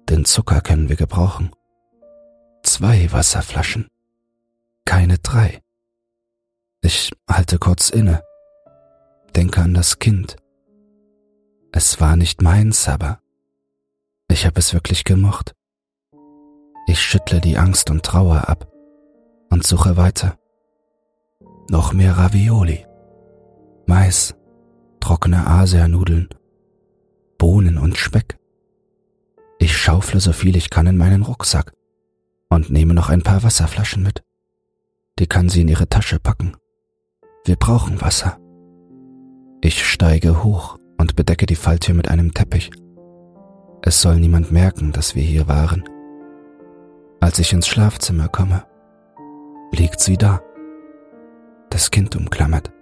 Den 0.09 0.25
Zucker 0.25 0.61
können 0.61 0.89
wir 0.89 0.97
gebrauchen. 0.97 1.51
Zwei 2.63 3.11
Wasserflaschen, 3.13 3.89
keine 4.85 5.19
drei. 5.19 5.61
Ich 6.83 7.11
halte 7.29 7.59
kurz 7.59 7.91
inne, 7.91 8.23
denke 9.35 9.61
an 9.61 9.75
das 9.75 9.99
Kind, 9.99 10.37
es 11.73 12.01
war 12.01 12.17
nicht 12.17 12.43
meins, 12.43 12.89
aber 12.89 13.21
ich 14.29 14.47
habe 14.47 14.59
es 14.59 14.73
wirklich 14.73 15.05
gemocht. 15.05 15.55
Ich 16.87 17.01
schüttle 17.01 17.41
die 17.41 17.59
Angst 17.59 17.91
und 17.91 18.05
Trauer 18.05 18.49
ab 18.49 18.73
und 19.51 19.67
suche 19.67 19.97
weiter. 19.97 20.39
Noch 21.71 21.93
mehr 21.93 22.17
Ravioli, 22.17 22.87
Mais, 23.87 24.35
trockene 25.01 25.47
Asianudeln, 25.47 26.29
Bohnen 27.37 27.77
und 27.77 27.97
Speck. 27.97 28.39
Ich 29.59 29.77
schaufle 29.77 30.21
so 30.21 30.33
viel 30.33 30.57
ich 30.57 30.71
kann 30.71 30.87
in 30.87 30.97
meinen 30.97 31.23
Rucksack 31.23 31.73
und 32.49 32.71
nehme 32.71 32.95
noch 32.95 33.11
ein 33.11 33.23
paar 33.23 33.43
Wasserflaschen 33.43 34.03
mit. 34.03 34.23
Die 35.19 35.27
kann 35.27 35.49
sie 35.49 35.61
in 35.61 35.69
ihre 35.69 35.89
Tasche 35.89 36.19
packen. 36.19 36.57
Wir 37.45 37.57
brauchen 37.57 38.01
Wasser. 38.01 38.39
Ich 39.61 39.85
steige 39.87 40.45
hoch 40.45 40.79
und 40.99 41.17
bedecke 41.17 41.47
die 41.47 41.57
Falltür 41.57 41.95
mit 41.95 42.09
einem 42.09 42.33
Teppich. 42.33 42.71
Es 43.83 44.01
soll 44.01 44.17
niemand 44.21 44.53
merken, 44.53 44.93
dass 44.93 45.15
wir 45.15 45.23
hier 45.23 45.49
waren. 45.49 45.85
Als 47.21 47.39
ich 47.39 47.53
ins 47.53 47.67
Schlafzimmer 47.67 48.29
komme, 48.29 48.65
liegt 49.73 50.01
sie 50.01 50.17
da, 50.17 50.41
das 51.79 51.93
Kind 51.93 52.17
umklammert. 52.17 52.73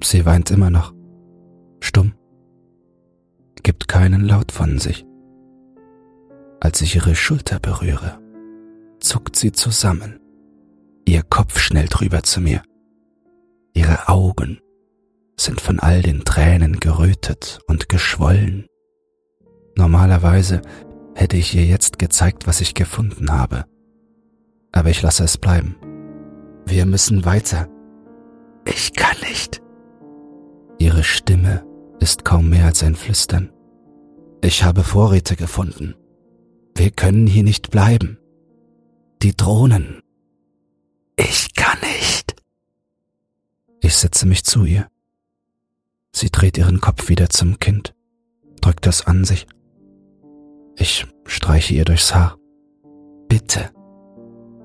Sie 0.00 0.24
weint 0.24 0.52
immer 0.52 0.70
noch, 0.70 0.94
stumm, 1.80 2.14
gibt 3.64 3.88
keinen 3.88 4.24
Laut 4.24 4.52
von 4.52 4.78
sich. 4.78 5.04
Als 6.60 6.80
ich 6.80 6.94
ihre 6.94 7.16
Schulter 7.16 7.58
berühre, 7.58 8.20
zuckt 9.00 9.34
sie 9.34 9.50
zusammen, 9.50 10.20
ihr 11.08 11.24
Kopf 11.24 11.58
schnellt 11.58 12.00
rüber 12.00 12.22
zu 12.22 12.40
mir, 12.40 12.62
ihre 13.74 14.08
Augen 14.08 14.60
sind 15.36 15.60
von 15.60 15.80
all 15.80 16.02
den 16.02 16.22
Tränen 16.22 16.78
gerötet 16.78 17.58
und 17.66 17.88
geschwollen. 17.88 18.66
Normalerweise 19.76 20.62
hätte 21.16 21.36
ich 21.36 21.52
ihr 21.52 21.64
jetzt 21.64 21.98
gezeigt, 21.98 22.46
was 22.46 22.60
ich 22.60 22.74
gefunden 22.74 23.32
habe. 23.32 23.64
Aber 24.70 24.88
ich 24.88 25.02
lasse 25.02 25.24
es 25.24 25.36
bleiben. 25.36 25.74
Wir 26.66 26.84
müssen 26.84 27.24
weiter. 27.24 27.68
Ich 28.64 28.92
kann 28.92 29.16
nicht. 29.20 29.62
Ihre 30.78 31.04
Stimme 31.04 31.64
ist 32.00 32.24
kaum 32.24 32.50
mehr 32.50 32.66
als 32.66 32.82
ein 32.82 32.96
Flüstern. 32.96 33.52
Ich 34.42 34.64
habe 34.64 34.82
Vorräte 34.82 35.36
gefunden. 35.36 35.94
Wir 36.74 36.90
können 36.90 37.26
hier 37.26 37.44
nicht 37.44 37.70
bleiben. 37.70 38.18
Die 39.22 39.34
Drohnen. 39.34 40.00
Ich 41.16 41.54
kann 41.54 41.78
nicht. 41.80 42.36
Ich 43.80 43.96
setze 43.96 44.26
mich 44.26 44.44
zu 44.44 44.64
ihr. 44.64 44.88
Sie 46.12 46.30
dreht 46.30 46.58
ihren 46.58 46.80
Kopf 46.80 47.08
wieder 47.08 47.30
zum 47.30 47.58
Kind, 47.58 47.94
drückt 48.60 48.86
es 48.86 49.06
an 49.06 49.24
sich. 49.24 49.46
Ich 50.76 51.06
streiche 51.24 51.74
ihr 51.74 51.84
durchs 51.84 52.14
Haar. 52.14 52.36
Bitte. 53.28 53.70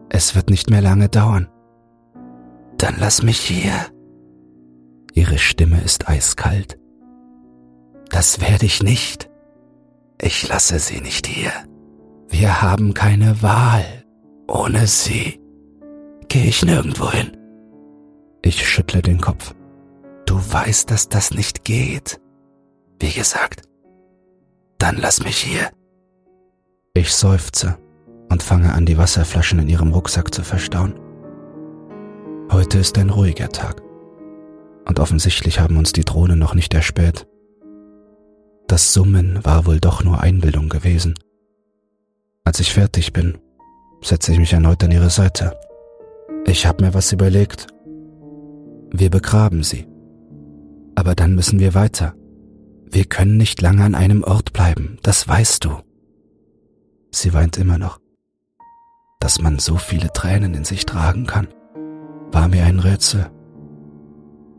Es 0.10 0.36
wird 0.36 0.50
nicht 0.50 0.70
mehr 0.70 0.82
lange 0.82 1.08
dauern. 1.08 1.48
Dann 2.82 2.96
lass 2.98 3.22
mich 3.22 3.40
hier. 3.40 3.74
Ihre 5.14 5.38
Stimme 5.38 5.80
ist 5.82 6.10
eiskalt. 6.10 6.80
Das 8.10 8.42
werde 8.42 8.66
ich 8.66 8.82
nicht. 8.82 9.30
Ich 10.20 10.48
lasse 10.48 10.80
sie 10.80 11.00
nicht 11.00 11.28
hier. 11.28 11.52
Wir 12.28 12.64
haben 12.64 12.96
keine 12.96 13.44
Wahl. 13.44 13.86
Ohne 14.48 14.88
sie 14.88 15.40
gehe 16.28 16.46
ich 16.46 16.66
nirgendwo 16.66 17.12
hin. 17.12 17.38
Ich 18.42 18.68
schüttle 18.68 19.04
den 19.04 19.22
Kopf. 19.22 19.54
Du 20.26 20.38
weißt, 20.38 20.90
dass 20.90 21.08
das 21.08 21.30
nicht 21.30 21.64
geht. 21.64 22.20
Wie 23.00 23.12
gesagt, 23.12 23.62
dann 24.80 24.98
lass 24.98 25.24
mich 25.24 25.38
hier. 25.38 25.70
Ich 26.96 27.14
seufze 27.14 27.78
und 28.30 28.42
fange 28.42 28.74
an, 28.74 28.88
die 28.88 28.98
Wasserflaschen 28.98 29.60
in 29.60 29.70
ihrem 29.70 29.92
Rucksack 29.92 30.34
zu 30.34 30.42
verstauen. 30.42 30.96
Heute 32.52 32.80
ist 32.80 32.98
ein 32.98 33.10
ruhiger 33.10 33.48
Tag. 33.48 33.82
Und 34.86 35.00
offensichtlich 35.00 35.62
haben 35.62 35.78
uns 35.78 35.94
die 35.94 36.04
Drohnen 36.04 36.38
noch 36.38 36.54
nicht 36.54 36.74
erspäht. 36.74 37.26
Das 38.68 38.92
Summen 38.92 39.40
war 39.44 39.66
wohl 39.66 39.80
doch 39.80 40.04
nur 40.04 40.20
Einbildung 40.20 40.68
gewesen. 40.68 41.14
Als 42.44 42.60
ich 42.60 42.74
fertig 42.74 43.14
bin, 43.14 43.38
setze 44.02 44.34
ich 44.34 44.38
mich 44.40 44.52
erneut 44.52 44.84
an 44.84 44.92
ihre 44.92 45.10
Seite. 45.10 45.58
Ich 46.46 46.66
habe 46.66 46.84
mir 46.84 46.94
was 46.94 47.14
überlegt. 47.14 47.68
Wir 48.92 49.10
begraben 49.10 49.64
sie. 49.64 49.88
Aber 50.96 51.16
dann 51.16 51.36
müssen 51.36 51.60
wir 51.60 51.74
weiter. 51.74 52.16
Wir 52.84 53.06
können 53.06 53.38
nicht 53.38 53.62
lange 53.62 53.86
an 53.86 53.96
einem 53.96 54.26
Ort 54.26 54.52
bleiben, 54.52 54.98
das 55.04 55.26
weißt 55.26 55.64
du. 55.64 55.78
Sie 57.12 57.32
weint 57.32 57.56
immer 57.58 57.78
noch. 57.78 58.02
Dass 59.22 59.40
man 59.40 59.58
so 59.58 59.78
viele 59.78 60.12
Tränen 60.12 60.54
in 60.54 60.66
sich 60.66 60.86
tragen 60.86 61.28
kann, 61.28 61.48
war 62.32 62.48
mir 62.48 62.64
ein 62.64 62.80
Rätsel. 62.80 63.30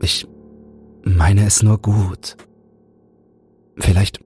Ich 0.01 0.27
meine 1.03 1.45
es 1.45 1.63
nur 1.63 1.79
gut. 1.79 2.37
Vielleicht 3.77 4.19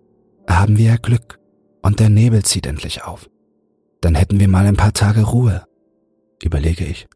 haben 0.50 0.78
wir 0.78 0.86
ja 0.86 0.98
Glück 0.98 1.40
und 1.82 2.00
der 2.00 2.10
Nebel 2.10 2.44
zieht 2.44 2.66
endlich 2.66 3.04
auf. 3.04 3.30
Dann 4.02 4.16
hätten 4.16 4.40
wir 4.40 4.48
mal 4.48 4.66
ein 4.66 4.76
paar 4.76 4.94
Tage 4.94 5.24
Ruhe, 5.24 5.66
überlege 6.44 6.86
ich. 6.86 7.08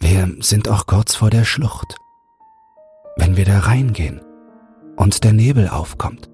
Wir 0.00 0.36
sind 0.40 0.68
auch 0.68 0.86
kurz 0.86 1.14
vor 1.14 1.30
der 1.30 1.44
Schlucht. 1.44 1.96
Wenn 3.16 3.36
wir 3.36 3.44
da 3.44 3.60
reingehen 3.60 4.20
und 4.96 5.24
der 5.24 5.32
Nebel 5.32 5.68
aufkommt, 5.68 6.30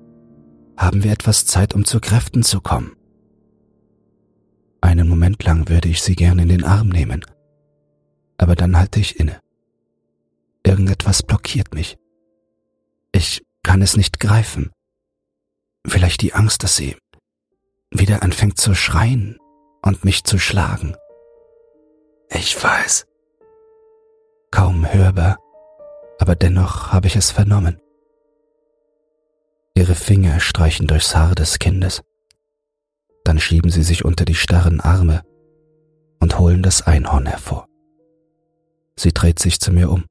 haben 0.77 1.05
wir 1.05 1.13
etwas 1.13 1.47
Zeit, 1.47 1.75
um 1.75 1.85
zu 1.85 2.01
Kräften 2.01 2.43
zu 2.43 2.61
kommen. 2.61 2.93
Einen 4.81 5.09
Moment 5.09 5.45
lang 5.45 5.69
würde 5.69 5.89
ich 5.89 6.03
sie 6.03 6.17
gern 6.17 6.41
in 6.41 6.49
den 6.49 6.65
Arm 6.65 6.89
nehmen, 6.89 7.25
aber 8.43 8.57
dann 8.57 8.77
halte 8.77 9.01
ich 9.01 9.19
inne. 9.19 9.41
Irgendetwas 10.65 11.23
blockiert 11.23 11.75
mich. 11.75 11.97
Ich 13.13 13.43
kann 13.63 13.83
es 13.83 13.97
nicht 13.97 14.21
greifen. 14.21 14.71
Vielleicht 15.87 16.23
die 16.23 16.35
Angst, 16.35 16.63
dass 16.63 16.77
sie 16.77 16.97
wieder 17.91 18.23
anfängt 18.23 18.59
zu 18.59 18.75
schreien 18.75 19.39
und 19.83 20.05
mich 20.05 20.25
zu 20.25 20.39
schlagen. 20.39 20.97
Ich 22.31 22.63
weiß. 22.63 23.07
Kaum 24.51 24.91
hörbar, 24.93 25.39
aber 26.19 26.35
dennoch 26.35 26.93
habe 26.93 27.07
ich 27.07 27.17
es 27.17 27.31
vernommen. 27.31 27.81
Ihre 29.75 29.95
Finger 29.95 30.41
streichen 30.41 30.87
durchs 30.87 31.15
Haar 31.15 31.35
des 31.35 31.59
Kindes. 31.59 32.03
Dann 33.25 33.39
schieben 33.39 33.71
sie 33.71 33.83
sich 33.83 34.05
unter 34.05 34.25
die 34.25 34.35
starren 34.35 34.81
Arme 34.81 35.23
und 36.21 36.39
holen 36.39 36.63
das 36.63 36.83
Einhorn 36.83 37.27
hervor. 37.27 37.67
Sie 38.97 39.13
dreht 39.13 39.39
sich 39.39 39.61
zu 39.61 39.73
mir 39.73 39.91
um. 39.91 40.05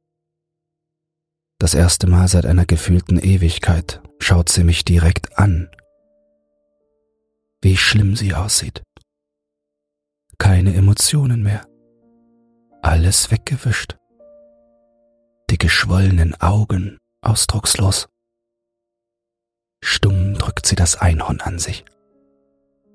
Das 1.60 1.74
erste 1.74 2.08
Mal 2.08 2.28
seit 2.28 2.46
einer 2.46 2.66
gefühlten 2.66 3.20
Ewigkeit 3.20 4.02
schaut 4.20 4.50
sie 4.50 4.64
mich 4.64 4.84
direkt 4.84 5.38
an. 5.38 5.70
Wie 7.62 7.78
schlimm 7.78 8.16
sie 8.16 8.34
aussieht. 8.34 8.82
Keine 10.40 10.74
Emotionen 10.74 11.44
mehr. 11.44 11.68
Alles 12.82 13.30
weggewischt. 13.30 13.98
Die 15.52 15.60
geschwollenen 15.60 16.34
Augen 16.42 16.98
ausdruckslos. 17.22 18.08
Stumm 19.84 20.34
drückt 20.34 20.66
sie 20.66 20.76
das 20.76 20.96
Einhorn 20.96 21.42
an 21.42 21.60
sich. 21.60 21.86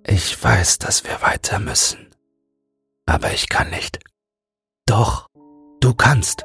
Ich 0.05 0.43
weiß, 0.43 0.79
dass 0.79 1.05
wir 1.05 1.23
weiter 1.23 1.61
müssen. 1.61 2.11
Aber 3.07 3.33
ich 3.33 3.49
kann 3.49 3.71
nicht. 3.71 4.01
Doch, 4.87 5.29
du 5.81 5.95
kannst. 5.95 6.45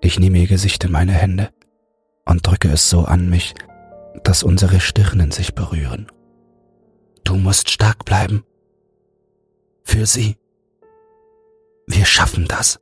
Ich 0.00 0.18
nehme 0.18 0.38
ihr 0.38 0.46
Gesicht 0.46 0.84
in 0.84 0.92
meine 0.92 1.12
Hände 1.12 1.50
und 2.24 2.46
drücke 2.46 2.68
es 2.68 2.88
so 2.88 3.04
an 3.04 3.28
mich, 3.28 3.54
dass 4.24 4.42
unsere 4.42 4.80
Stirnen 4.80 5.30
sich 5.30 5.54
berühren. 5.54 6.10
Du 7.24 7.36
musst 7.36 7.70
stark 7.70 8.04
bleiben. 8.04 8.44
Für 9.82 10.06
sie. 10.06 10.36
Wir 11.86 12.04
schaffen 12.04 12.46
das. 12.46 12.78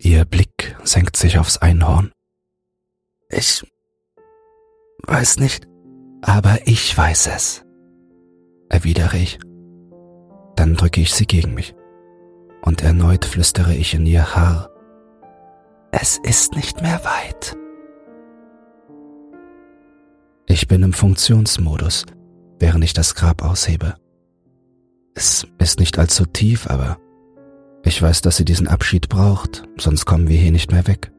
Ihr 0.00 0.24
Blick 0.24 0.76
senkt 0.84 1.16
sich 1.16 1.38
aufs 1.38 1.58
Einhorn. 1.58 2.12
Ich 3.30 3.64
weiß 5.06 5.38
nicht, 5.38 5.66
aber 6.22 6.66
ich 6.66 6.96
weiß 6.96 7.28
es, 7.28 7.64
erwidere 8.68 9.18
ich. 9.18 9.38
Dann 10.56 10.74
drücke 10.74 11.00
ich 11.00 11.12
sie 11.12 11.26
gegen 11.26 11.54
mich 11.54 11.74
und 12.62 12.82
erneut 12.82 13.24
flüstere 13.24 13.74
ich 13.74 13.94
in 13.94 14.06
ihr 14.06 14.34
Haar. 14.34 14.70
Es 15.90 16.18
ist 16.18 16.54
nicht 16.54 16.82
mehr 16.82 17.00
weit. 17.04 17.56
Ich 20.46 20.68
bin 20.68 20.82
im 20.82 20.92
Funktionsmodus, 20.92 22.04
während 22.58 22.84
ich 22.84 22.92
das 22.92 23.14
Grab 23.14 23.42
aushebe. 23.42 23.96
Es 25.14 25.46
ist 25.58 25.80
nicht 25.80 25.98
allzu 25.98 26.24
tief, 26.26 26.68
aber 26.68 26.98
ich 27.84 28.00
weiß, 28.00 28.20
dass 28.22 28.36
sie 28.36 28.44
diesen 28.44 28.68
Abschied 28.68 29.08
braucht, 29.08 29.64
sonst 29.78 30.04
kommen 30.04 30.28
wir 30.28 30.38
hier 30.38 30.52
nicht 30.52 30.70
mehr 30.72 30.86
weg. 30.86 31.12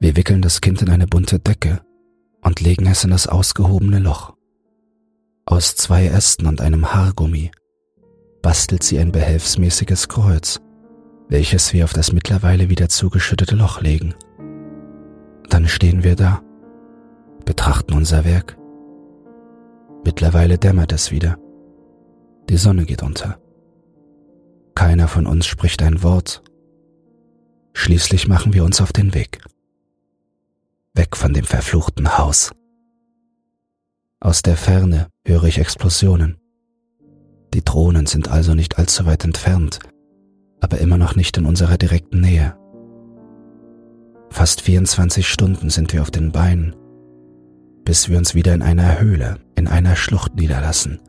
Wir 0.00 0.16
wickeln 0.16 0.42
das 0.42 0.60
Kind 0.60 0.82
in 0.82 0.90
eine 0.90 1.06
bunte 1.06 1.38
Decke 1.38 1.80
und 2.42 2.60
legen 2.60 2.86
es 2.86 3.04
in 3.04 3.10
das 3.10 3.26
ausgehobene 3.26 3.98
Loch. 3.98 4.34
Aus 5.44 5.76
zwei 5.76 6.06
Ästen 6.06 6.46
und 6.46 6.60
einem 6.60 6.92
Haargummi 6.92 7.50
bastelt 8.42 8.82
sie 8.82 8.98
ein 8.98 9.12
behelfsmäßiges 9.12 10.08
Kreuz, 10.08 10.60
welches 11.28 11.72
wir 11.72 11.84
auf 11.84 11.92
das 11.92 12.12
mittlerweile 12.12 12.68
wieder 12.68 12.88
zugeschüttete 12.88 13.54
Loch 13.54 13.80
legen. 13.80 14.14
Dann 15.48 15.66
stehen 15.68 16.04
wir 16.04 16.16
da, 16.16 16.42
betrachten 17.44 17.94
unser 17.94 18.24
Werk. 18.24 18.56
Mittlerweile 20.04 20.58
dämmert 20.58 20.92
es 20.92 21.10
wieder. 21.10 21.38
Die 22.48 22.56
Sonne 22.56 22.84
geht 22.84 23.02
unter. 23.02 23.38
Keiner 24.74 25.08
von 25.08 25.26
uns 25.26 25.46
spricht 25.46 25.82
ein 25.82 26.02
Wort. 26.02 26.42
Schließlich 27.72 28.28
machen 28.28 28.54
wir 28.54 28.64
uns 28.64 28.80
auf 28.80 28.92
den 28.92 29.14
Weg 29.14 29.40
weg 30.98 31.16
von 31.16 31.32
dem 31.32 31.44
verfluchten 31.44 32.18
Haus. 32.18 32.50
Aus 34.20 34.42
der 34.42 34.56
Ferne 34.56 35.08
höre 35.24 35.44
ich 35.44 35.58
Explosionen. 35.58 36.38
Die 37.54 37.64
Drohnen 37.64 38.06
sind 38.06 38.30
also 38.30 38.54
nicht 38.54 38.78
allzu 38.78 39.06
weit 39.06 39.24
entfernt, 39.24 39.78
aber 40.60 40.78
immer 40.78 40.98
noch 40.98 41.16
nicht 41.16 41.36
in 41.36 41.46
unserer 41.46 41.78
direkten 41.78 42.20
Nähe. 42.20 42.56
Fast 44.30 44.60
24 44.60 45.26
Stunden 45.26 45.70
sind 45.70 45.92
wir 45.92 46.02
auf 46.02 46.10
den 46.10 46.32
Beinen, 46.32 46.76
bis 47.84 48.08
wir 48.08 48.18
uns 48.18 48.34
wieder 48.34 48.52
in 48.54 48.62
einer 48.62 49.00
Höhle, 49.00 49.38
in 49.56 49.66
einer 49.66 49.96
Schlucht 49.96 50.36
niederlassen. 50.36 51.00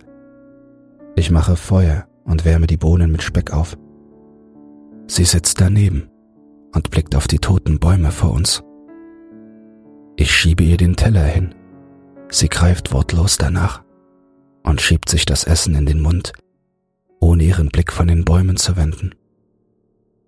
Ich 1.15 1.29
mache 1.29 1.57
Feuer 1.57 2.07
und 2.23 2.45
wärme 2.45 2.67
die 2.67 2.77
Bohnen 2.77 3.11
mit 3.11 3.21
Speck 3.21 3.51
auf. 3.51 3.77
Sie 5.07 5.25
sitzt 5.25 5.59
daneben 5.59 6.09
und 6.73 6.91
blickt 6.91 7.15
auf 7.15 7.27
die 7.27 7.39
toten 7.39 7.79
Bäume 7.79 8.11
vor 8.11 8.31
uns. 8.31 8.63
Ich 10.15 10.31
schiebe 10.31 10.63
ihr 10.63 10.77
den 10.77 10.95
Teller 10.95 11.23
hin. 11.23 11.55
Sie 12.29 12.47
greift 12.47 12.93
wortlos 12.93 13.37
danach 13.37 13.83
und 14.63 14.81
schiebt 14.81 15.09
sich 15.09 15.25
das 15.25 15.43
Essen 15.43 15.75
in 15.75 15.85
den 15.85 16.01
Mund, 16.01 16.33
ohne 17.19 17.43
ihren 17.43 17.69
Blick 17.69 17.91
von 17.91 18.07
den 18.07 18.25
Bäumen 18.25 18.57
zu 18.57 18.75
wenden. 18.75 19.15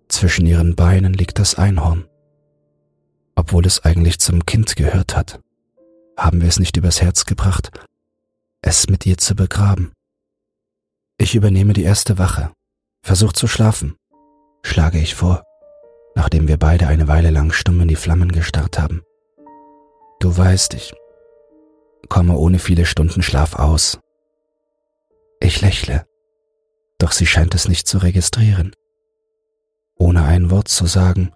Zwischen 0.07 0.45
ihren 0.45 0.75
Beinen 0.75 1.13
liegt 1.13 1.39
das 1.39 1.55
Einhorn. 1.55 2.05
Obwohl 3.35 3.65
es 3.65 3.83
eigentlich 3.85 4.19
zum 4.19 4.45
Kind 4.45 4.75
gehört 4.75 5.15
hat, 5.15 5.39
haben 6.17 6.41
wir 6.41 6.49
es 6.49 6.59
nicht 6.59 6.77
übers 6.77 7.01
Herz 7.01 7.25
gebracht, 7.25 7.71
es 8.61 8.89
mit 8.89 9.05
ihr 9.05 9.17
zu 9.17 9.35
begraben. 9.35 9.91
Ich 11.17 11.35
übernehme 11.35 11.73
die 11.73 11.83
erste 11.83 12.17
Wache, 12.17 12.51
versuch 13.03 13.33
zu 13.33 13.47
schlafen, 13.47 13.95
schlage 14.63 14.99
ich 14.99 15.15
vor, 15.15 15.43
nachdem 16.15 16.47
wir 16.47 16.57
beide 16.57 16.87
eine 16.87 17.07
Weile 17.07 17.31
lang 17.31 17.51
stumm 17.51 17.79
in 17.81 17.87
die 17.87 17.95
Flammen 17.95 18.31
gestarrt 18.31 18.77
haben. 18.79 19.01
Du 20.19 20.35
weißt, 20.35 20.73
ich 20.75 20.93
komme 22.09 22.35
ohne 22.35 22.59
viele 22.59 22.85
Stunden 22.85 23.23
Schlaf 23.23 23.55
aus. 23.55 23.99
Ich 25.41 25.59
lächle, 25.61 26.05
doch 26.99 27.11
sie 27.11 27.25
scheint 27.25 27.53
es 27.55 27.67
nicht 27.67 27.87
zu 27.87 27.97
registrieren. 27.97 28.73
Ohne 29.95 30.23
ein 30.23 30.49
Wort 30.49 30.69
zu 30.69 30.85
sagen, 30.85 31.33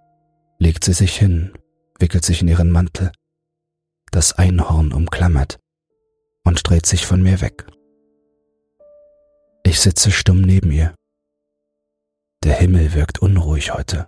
legt 0.59 0.85
sie 0.85 0.93
sich 0.93 1.17
hin, 1.17 1.53
wickelt 1.99 2.23
sich 2.23 2.41
in 2.41 2.47
ihren 2.47 2.71
Mantel, 2.71 3.11
das 4.11 4.33
Einhorn 4.33 4.93
umklammert 4.93 5.59
und 6.45 6.67
dreht 6.67 6.85
sich 6.85 7.05
von 7.05 7.21
mir 7.21 7.41
weg. 7.41 7.65
Ich 9.63 9.81
sitze 9.81 10.11
stumm 10.11 10.41
neben 10.41 10.71
ihr. 10.71 10.95
Der 12.43 12.53
Himmel 12.53 12.93
wirkt 12.93 13.19
unruhig 13.19 13.73
heute, 13.73 14.07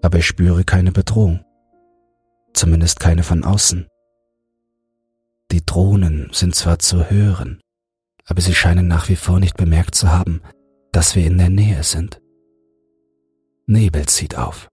aber 0.00 0.18
ich 0.18 0.26
spüre 0.26 0.64
keine 0.64 0.92
Bedrohung 0.92 1.44
zumindest 2.54 3.00
keine 3.00 3.22
von 3.22 3.44
außen. 3.44 3.88
Die 5.50 5.64
Drohnen 5.64 6.30
sind 6.32 6.54
zwar 6.54 6.78
zu 6.78 7.10
hören, 7.10 7.60
aber 8.26 8.40
sie 8.40 8.54
scheinen 8.54 8.88
nach 8.88 9.08
wie 9.08 9.16
vor 9.16 9.40
nicht 9.40 9.56
bemerkt 9.56 9.94
zu 9.94 10.10
haben, 10.10 10.40
dass 10.92 11.14
wir 11.14 11.26
in 11.26 11.38
der 11.38 11.50
Nähe 11.50 11.82
sind. 11.82 12.20
Nebel 13.66 14.06
zieht 14.06 14.36
auf, 14.36 14.68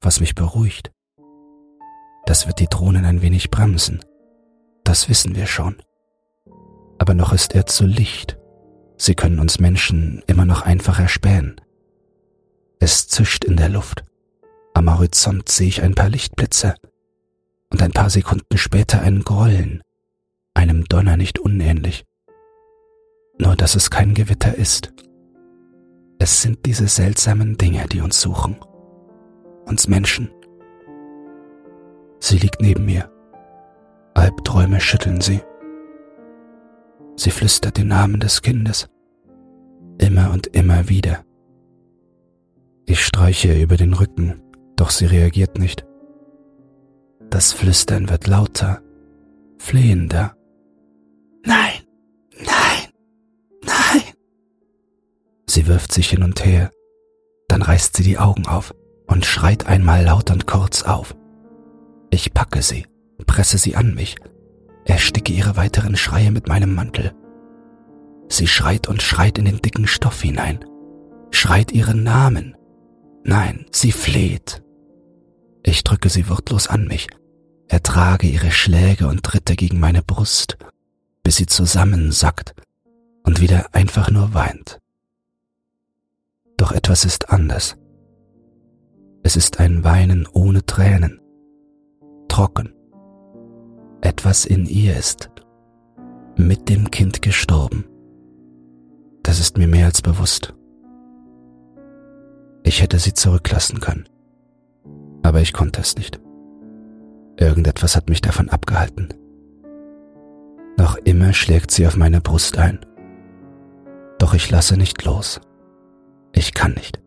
was 0.00 0.20
mich 0.20 0.34
beruhigt. 0.34 0.92
Das 2.26 2.46
wird 2.46 2.60
die 2.60 2.68
Drohnen 2.68 3.04
ein 3.04 3.22
wenig 3.22 3.50
bremsen, 3.50 4.04
das 4.84 5.08
wissen 5.08 5.34
wir 5.34 5.46
schon. 5.46 5.76
Aber 6.98 7.14
noch 7.14 7.32
ist 7.32 7.54
er 7.54 7.66
zu 7.66 7.86
licht, 7.86 8.38
Sie 8.96 9.14
können 9.14 9.38
uns 9.38 9.58
Menschen 9.58 10.22
immer 10.26 10.44
noch 10.44 10.62
einfach 10.62 10.98
erspähen. 10.98 11.60
Es 12.78 13.08
zischt 13.08 13.44
in 13.44 13.56
der 13.56 13.68
Luft. 13.68 14.04
Am 14.74 14.92
Horizont 14.92 15.48
sehe 15.48 15.68
ich 15.68 15.82
ein 15.82 15.94
paar 15.94 16.08
Lichtblitze 16.08 16.74
und 17.70 17.82
ein 17.82 17.92
paar 17.92 18.10
Sekunden 18.10 18.56
später 18.56 19.00
ein 19.00 19.22
Grollen, 19.22 19.82
einem 20.54 20.84
Donner 20.84 21.16
nicht 21.16 21.38
unähnlich. 21.38 22.04
Nur 23.38 23.56
dass 23.56 23.74
es 23.74 23.90
kein 23.90 24.14
Gewitter 24.14 24.56
ist. 24.56 24.92
Es 26.18 26.42
sind 26.42 26.64
diese 26.64 26.88
seltsamen 26.88 27.56
Dinge, 27.56 27.86
die 27.90 28.00
uns 28.00 28.20
suchen. 28.20 28.56
Uns 29.66 29.88
Menschen. 29.88 30.30
Sie 32.20 32.38
liegt 32.38 32.60
neben 32.60 32.84
mir. 32.84 33.10
Albträume 34.14 34.80
schütteln 34.80 35.20
sie. 35.20 35.40
Sie 37.16 37.30
flüstert 37.30 37.76
den 37.76 37.88
Namen 37.88 38.20
des 38.20 38.42
Kindes. 38.42 38.88
Immer 39.98 40.32
und 40.32 40.46
immer 40.48 40.88
wieder. 40.88 41.24
Ich 42.86 43.04
streiche 43.04 43.48
ihr 43.48 43.62
über 43.62 43.76
den 43.76 43.94
Rücken, 43.94 44.42
doch 44.76 44.90
sie 44.90 45.06
reagiert 45.06 45.58
nicht. 45.58 45.86
Das 47.30 47.52
Flüstern 47.52 48.10
wird 48.10 48.26
lauter, 48.26 48.82
flehender. 49.58 50.36
Nein, 51.44 51.83
Sie 55.54 55.68
wirft 55.68 55.92
sich 55.92 56.10
hin 56.10 56.24
und 56.24 56.44
her, 56.44 56.72
dann 57.46 57.62
reißt 57.62 57.96
sie 57.96 58.02
die 58.02 58.18
Augen 58.18 58.48
auf 58.48 58.74
und 59.06 59.24
schreit 59.24 59.68
einmal 59.68 60.02
laut 60.02 60.32
und 60.32 60.48
kurz 60.48 60.82
auf. 60.82 61.14
Ich 62.10 62.34
packe 62.34 62.60
sie, 62.60 62.88
presse 63.24 63.56
sie 63.56 63.76
an 63.76 63.94
mich, 63.94 64.16
ersticke 64.84 65.32
ihre 65.32 65.56
weiteren 65.56 65.96
Schreie 65.96 66.32
mit 66.32 66.48
meinem 66.48 66.74
Mantel. 66.74 67.12
Sie 68.28 68.48
schreit 68.48 68.88
und 68.88 69.00
schreit 69.00 69.38
in 69.38 69.44
den 69.44 69.62
dicken 69.62 69.86
Stoff 69.86 70.22
hinein, 70.22 70.64
schreit 71.30 71.70
ihren 71.70 72.02
Namen. 72.02 72.56
Nein, 73.22 73.66
sie 73.70 73.92
fleht. 73.92 74.60
Ich 75.62 75.84
drücke 75.84 76.08
sie 76.08 76.28
wortlos 76.28 76.66
an 76.66 76.88
mich, 76.88 77.06
ertrage 77.68 78.26
ihre 78.26 78.50
Schläge 78.50 79.06
und 79.06 79.22
Tritte 79.22 79.54
gegen 79.54 79.78
meine 79.78 80.02
Brust, 80.02 80.58
bis 81.22 81.36
sie 81.36 81.46
zusammensackt 81.46 82.56
und 83.22 83.40
wieder 83.40 83.72
einfach 83.72 84.10
nur 84.10 84.34
weint. 84.34 84.80
Doch 86.56 86.72
etwas 86.72 87.04
ist 87.04 87.30
anders. 87.30 87.76
Es 89.22 89.36
ist 89.36 89.60
ein 89.60 89.84
Weinen 89.84 90.28
ohne 90.32 90.64
Tränen, 90.64 91.20
trocken. 92.28 92.74
Etwas 94.00 94.44
in 94.44 94.66
ihr 94.66 94.96
ist 94.96 95.30
mit 96.36 96.68
dem 96.68 96.90
Kind 96.90 97.22
gestorben. 97.22 97.84
Das 99.22 99.40
ist 99.40 99.56
mir 99.56 99.66
mehr 99.66 99.86
als 99.86 100.02
bewusst. 100.02 100.54
Ich 102.64 102.82
hätte 102.82 102.98
sie 102.98 103.14
zurücklassen 103.14 103.80
können, 103.80 104.08
aber 105.22 105.40
ich 105.40 105.52
konnte 105.52 105.80
es 105.80 105.96
nicht. 105.96 106.20
Irgendetwas 107.36 107.96
hat 107.96 108.08
mich 108.08 108.20
davon 108.20 108.48
abgehalten. 108.48 109.08
Noch 110.76 110.96
immer 110.96 111.32
schlägt 111.32 111.70
sie 111.70 111.86
auf 111.86 111.96
meine 111.96 112.20
Brust 112.20 112.58
ein. 112.58 112.78
Doch 114.18 114.34
ich 114.34 114.50
lasse 114.50 114.76
nicht 114.76 115.04
los. 115.04 115.40
Ich 116.34 116.52
kann 116.52 116.72
nicht. 116.72 117.00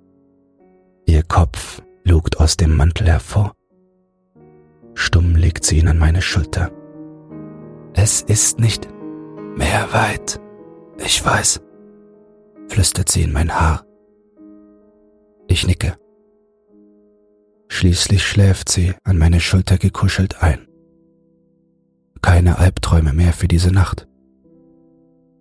Ihr 1.05 1.23
Kopf 1.23 1.81
lugt 2.03 2.39
aus 2.39 2.57
dem 2.57 2.75
Mantel 2.75 3.07
hervor. 3.07 3.53
Stumm 4.95 5.35
legt 5.35 5.63
sie 5.63 5.77
ihn 5.79 5.87
an 5.87 5.99
meine 5.99 6.21
Schulter. 6.21 6.71
Es 7.93 8.21
ist 8.21 8.59
nicht 8.59 8.87
mehr 9.55 9.91
weit. 9.93 10.39
Ich 10.97 11.23
weiß, 11.23 11.61
flüstert 12.67 13.09
sie 13.09 13.21
in 13.21 13.31
mein 13.31 13.51
Haar. 13.51 13.85
Ich 15.47 15.67
nicke. 15.67 15.95
Schließlich 17.69 18.25
schläft 18.25 18.69
sie 18.69 18.95
an 19.03 19.17
meine 19.17 19.39
Schulter 19.39 19.77
gekuschelt 19.77 20.41
ein. 20.41 20.67
Keine 22.21 22.57
Albträume 22.57 23.13
mehr 23.13 23.33
für 23.33 23.47
diese 23.47 23.71
Nacht. 23.71 24.07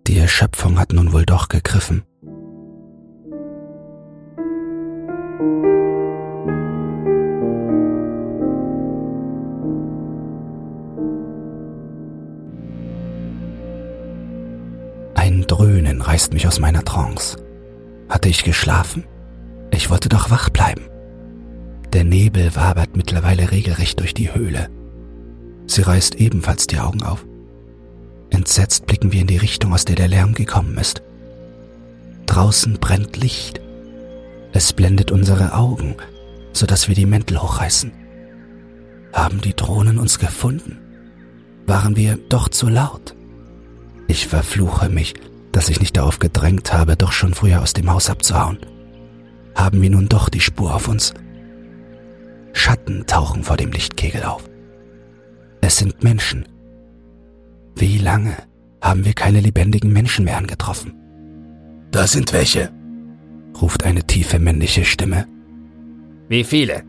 Die 0.07 0.17
Erschöpfung 0.17 0.79
hat 0.79 0.93
nun 0.93 1.11
wohl 1.13 1.25
doch 1.25 1.49
gegriffen. 1.49 2.03
Aus 16.57 16.61
meiner 16.61 16.83
Trance. 16.83 17.37
Hatte 18.09 18.29
ich 18.29 18.43
geschlafen? 18.43 19.05
Ich 19.69 19.91
wollte 19.91 20.09
doch 20.09 20.31
wach 20.31 20.49
bleiben. 20.49 20.89
Der 21.93 22.03
Nebel 22.03 22.55
wabert 22.55 22.97
mittlerweile 22.97 23.51
regelrecht 23.51 23.99
durch 23.99 24.15
die 24.15 24.33
Höhle. 24.33 24.67
Sie 25.67 25.83
reißt 25.83 26.15
ebenfalls 26.15 26.65
die 26.65 26.79
Augen 26.79 27.03
auf. 27.03 27.23
Entsetzt 28.31 28.87
blicken 28.87 29.11
wir 29.11 29.21
in 29.21 29.27
die 29.27 29.37
Richtung, 29.37 29.71
aus 29.71 29.85
der 29.85 29.95
der 29.95 30.07
Lärm 30.07 30.33
gekommen 30.33 30.79
ist. 30.79 31.03
Draußen 32.25 32.79
brennt 32.79 33.17
Licht. 33.17 33.61
Es 34.51 34.73
blendet 34.73 35.11
unsere 35.11 35.53
Augen, 35.53 35.95
sodass 36.53 36.87
wir 36.87 36.95
die 36.95 37.05
Mäntel 37.05 37.39
hochreißen. 37.39 37.91
Haben 39.13 39.41
die 39.41 39.55
Drohnen 39.55 39.99
uns 39.99 40.17
gefunden? 40.17 40.79
Waren 41.67 41.95
wir 41.95 42.17
doch 42.29 42.49
zu 42.49 42.67
laut? 42.67 43.15
Ich 44.07 44.25
verfluche 44.25 44.89
mich, 44.89 45.13
dass 45.57 45.69
ich 45.69 45.79
nicht 45.79 45.97
darauf 45.97 46.19
gedrängt 46.19 46.71
habe, 46.71 46.95
doch 46.95 47.11
schon 47.11 47.33
früher 47.33 47.63
aus 47.63 47.73
dem 47.73 47.89
Haus 47.89 48.11
abzuhauen. 48.11 48.59
Haben 49.55 49.81
wir 49.81 49.89
nun 49.89 50.07
doch 50.07 50.29
die 50.29 50.39
Spur 50.39 50.75
auf 50.75 50.87
uns? 50.87 51.15
Schatten 52.53 53.07
tauchen 53.07 53.41
vor 53.41 53.57
dem 53.57 53.71
Lichtkegel 53.71 54.21
auf. 54.21 54.47
Es 55.59 55.77
sind 55.77 56.03
Menschen. 56.03 56.47
Wie 57.75 57.97
lange 57.97 58.37
haben 58.83 59.03
wir 59.03 59.13
keine 59.13 59.39
lebendigen 59.39 59.91
Menschen 59.91 60.25
mehr 60.25 60.37
angetroffen? 60.37 60.93
Da 61.89 62.05
sind 62.05 62.33
welche, 62.33 62.71
ruft 63.59 63.83
eine 63.83 64.03
tiefe 64.03 64.37
männliche 64.37 64.85
Stimme. 64.85 65.25
Wie 66.29 66.43
viele? 66.43 66.83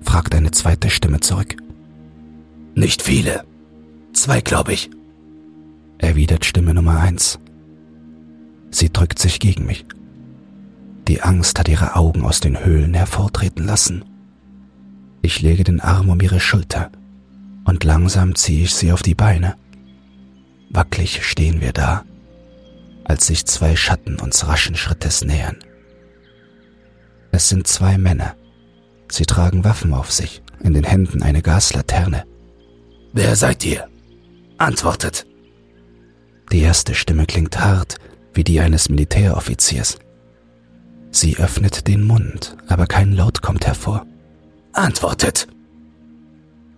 fragt 0.00 0.34
eine 0.34 0.52
zweite 0.52 0.88
Stimme 0.88 1.20
zurück. 1.20 1.56
Nicht 2.74 3.02
viele. 3.02 3.44
Zwei, 4.14 4.40
glaube 4.40 4.72
ich, 4.72 4.88
erwidert 5.98 6.46
Stimme 6.46 6.72
Nummer 6.72 6.98
eins. 6.98 7.38
Sie 8.74 8.92
drückt 8.92 9.20
sich 9.20 9.38
gegen 9.38 9.66
mich. 9.66 9.86
Die 11.06 11.22
Angst 11.22 11.60
hat 11.60 11.68
ihre 11.68 11.94
Augen 11.94 12.24
aus 12.24 12.40
den 12.40 12.64
Höhlen 12.64 12.92
hervortreten 12.92 13.64
lassen. 13.64 14.04
Ich 15.22 15.40
lege 15.40 15.62
den 15.62 15.80
Arm 15.80 16.08
um 16.08 16.20
ihre 16.20 16.40
Schulter 16.40 16.90
und 17.64 17.84
langsam 17.84 18.34
ziehe 18.34 18.64
ich 18.64 18.74
sie 18.74 18.90
auf 18.90 19.02
die 19.02 19.14
Beine. 19.14 19.54
Wackelig 20.70 21.24
stehen 21.24 21.60
wir 21.60 21.72
da, 21.72 22.04
als 23.04 23.28
sich 23.28 23.46
zwei 23.46 23.76
Schatten 23.76 24.18
uns 24.18 24.48
raschen 24.48 24.74
Schrittes 24.74 25.24
nähern. 25.24 25.58
Es 27.30 27.48
sind 27.48 27.68
zwei 27.68 27.96
Männer. 27.96 28.34
Sie 29.08 29.24
tragen 29.24 29.62
Waffen 29.62 29.94
auf 29.94 30.10
sich, 30.10 30.42
in 30.64 30.74
den 30.74 30.84
Händen 30.84 31.22
eine 31.22 31.42
Gaslaterne. 31.42 32.24
Wer 33.12 33.36
seid 33.36 33.64
ihr? 33.64 33.86
Antwortet. 34.58 35.26
Die 36.50 36.60
erste 36.60 36.96
Stimme 36.96 37.26
klingt 37.26 37.60
hart, 37.60 37.98
wie 38.34 38.44
die 38.44 38.60
eines 38.60 38.88
Militäroffiziers. 38.88 39.98
Sie 41.10 41.36
öffnet 41.36 41.86
den 41.86 42.04
Mund, 42.04 42.56
aber 42.66 42.86
kein 42.86 43.12
Laut 43.12 43.40
kommt 43.40 43.66
hervor. 43.66 44.06
Antwortet. 44.72 45.46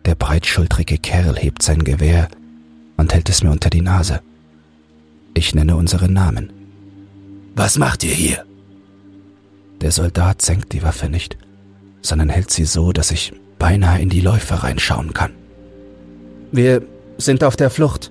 Der 0.05 0.15
breitschultrige 0.15 0.99
Kerl 0.99 1.37
hebt 1.37 1.63
sein 1.63 1.83
Gewehr 1.83 2.29
und 2.97 3.15
hält 3.15 3.29
es 3.29 3.43
mir 3.43 3.51
unter 3.51 3.71
die 3.71 3.81
Nase. 3.81 4.21
Ich 5.35 5.55
nenne 5.55 5.77
unsere 5.77 6.11
Namen. 6.11 6.53
Was 7.55 7.79
macht 7.79 8.05
ihr 8.05 8.15
hier? 8.15 8.45
Der 9.81 9.91
Soldat 9.91 10.43
senkt 10.43 10.73
die 10.73 10.83
Waffe 10.83 11.09
nicht, 11.09 11.37
sondern 12.03 12.29
hält 12.29 12.51
sie 12.51 12.65
so, 12.65 12.93
dass 12.93 13.11
ich 13.11 13.33
beinahe 13.59 14.01
in 14.01 14.09
die 14.09 14.21
Läufe 14.21 14.63
reinschauen 14.63 15.13
kann. 15.13 15.33
Wir 16.53 16.83
sind 17.19 17.43
auf 17.43 17.57
der 17.57 17.71
Flucht. 17.71 18.11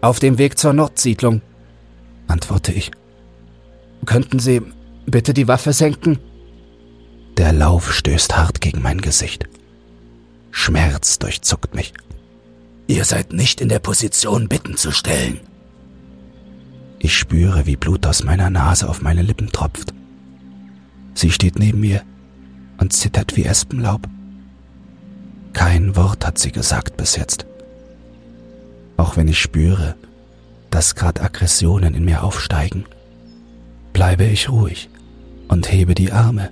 Auf 0.00 0.18
dem 0.18 0.38
Weg 0.38 0.58
zur 0.58 0.74
Nordsiedlung, 0.74 1.40
antworte 2.28 2.72
ich. 2.72 2.90
Könnten 4.06 4.38
Sie 4.38 4.62
bitte 5.06 5.34
die 5.34 5.48
Waffe 5.48 5.72
senken? 5.72 6.18
Der 7.36 7.52
Lauf 7.52 7.92
stößt 7.92 8.36
hart 8.36 8.60
gegen 8.60 8.82
mein 8.82 9.00
Gesicht. 9.00 9.48
Schmerz 10.50 11.18
durchzuckt 11.18 11.74
mich. 11.74 11.92
Ihr 12.86 13.04
seid 13.04 13.32
nicht 13.32 13.60
in 13.60 13.68
der 13.68 13.78
Position, 13.78 14.48
Bitten 14.48 14.76
zu 14.76 14.92
stellen. 14.92 15.40
Ich 16.98 17.16
spüre, 17.16 17.66
wie 17.66 17.76
Blut 17.76 18.06
aus 18.06 18.24
meiner 18.24 18.50
Nase 18.50 18.88
auf 18.88 19.02
meine 19.02 19.22
Lippen 19.22 19.50
tropft. 19.50 19.92
Sie 21.14 21.30
steht 21.30 21.58
neben 21.58 21.80
mir 21.80 22.02
und 22.78 22.92
zittert 22.92 23.36
wie 23.36 23.44
Espenlaub. 23.44 24.06
Kein 25.52 25.96
Wort 25.96 26.26
hat 26.26 26.38
sie 26.38 26.52
gesagt 26.52 26.96
bis 26.96 27.16
jetzt. 27.16 27.46
Auch 28.96 29.16
wenn 29.16 29.28
ich 29.28 29.38
spüre, 29.38 29.96
dass 30.74 30.96
gerade 30.96 31.22
Aggressionen 31.22 31.94
in 31.94 32.04
mir 32.04 32.24
aufsteigen, 32.24 32.84
bleibe 33.92 34.24
ich 34.24 34.48
ruhig 34.48 34.90
und 35.46 35.70
hebe 35.70 35.94
die 35.94 36.10
Arme, 36.10 36.50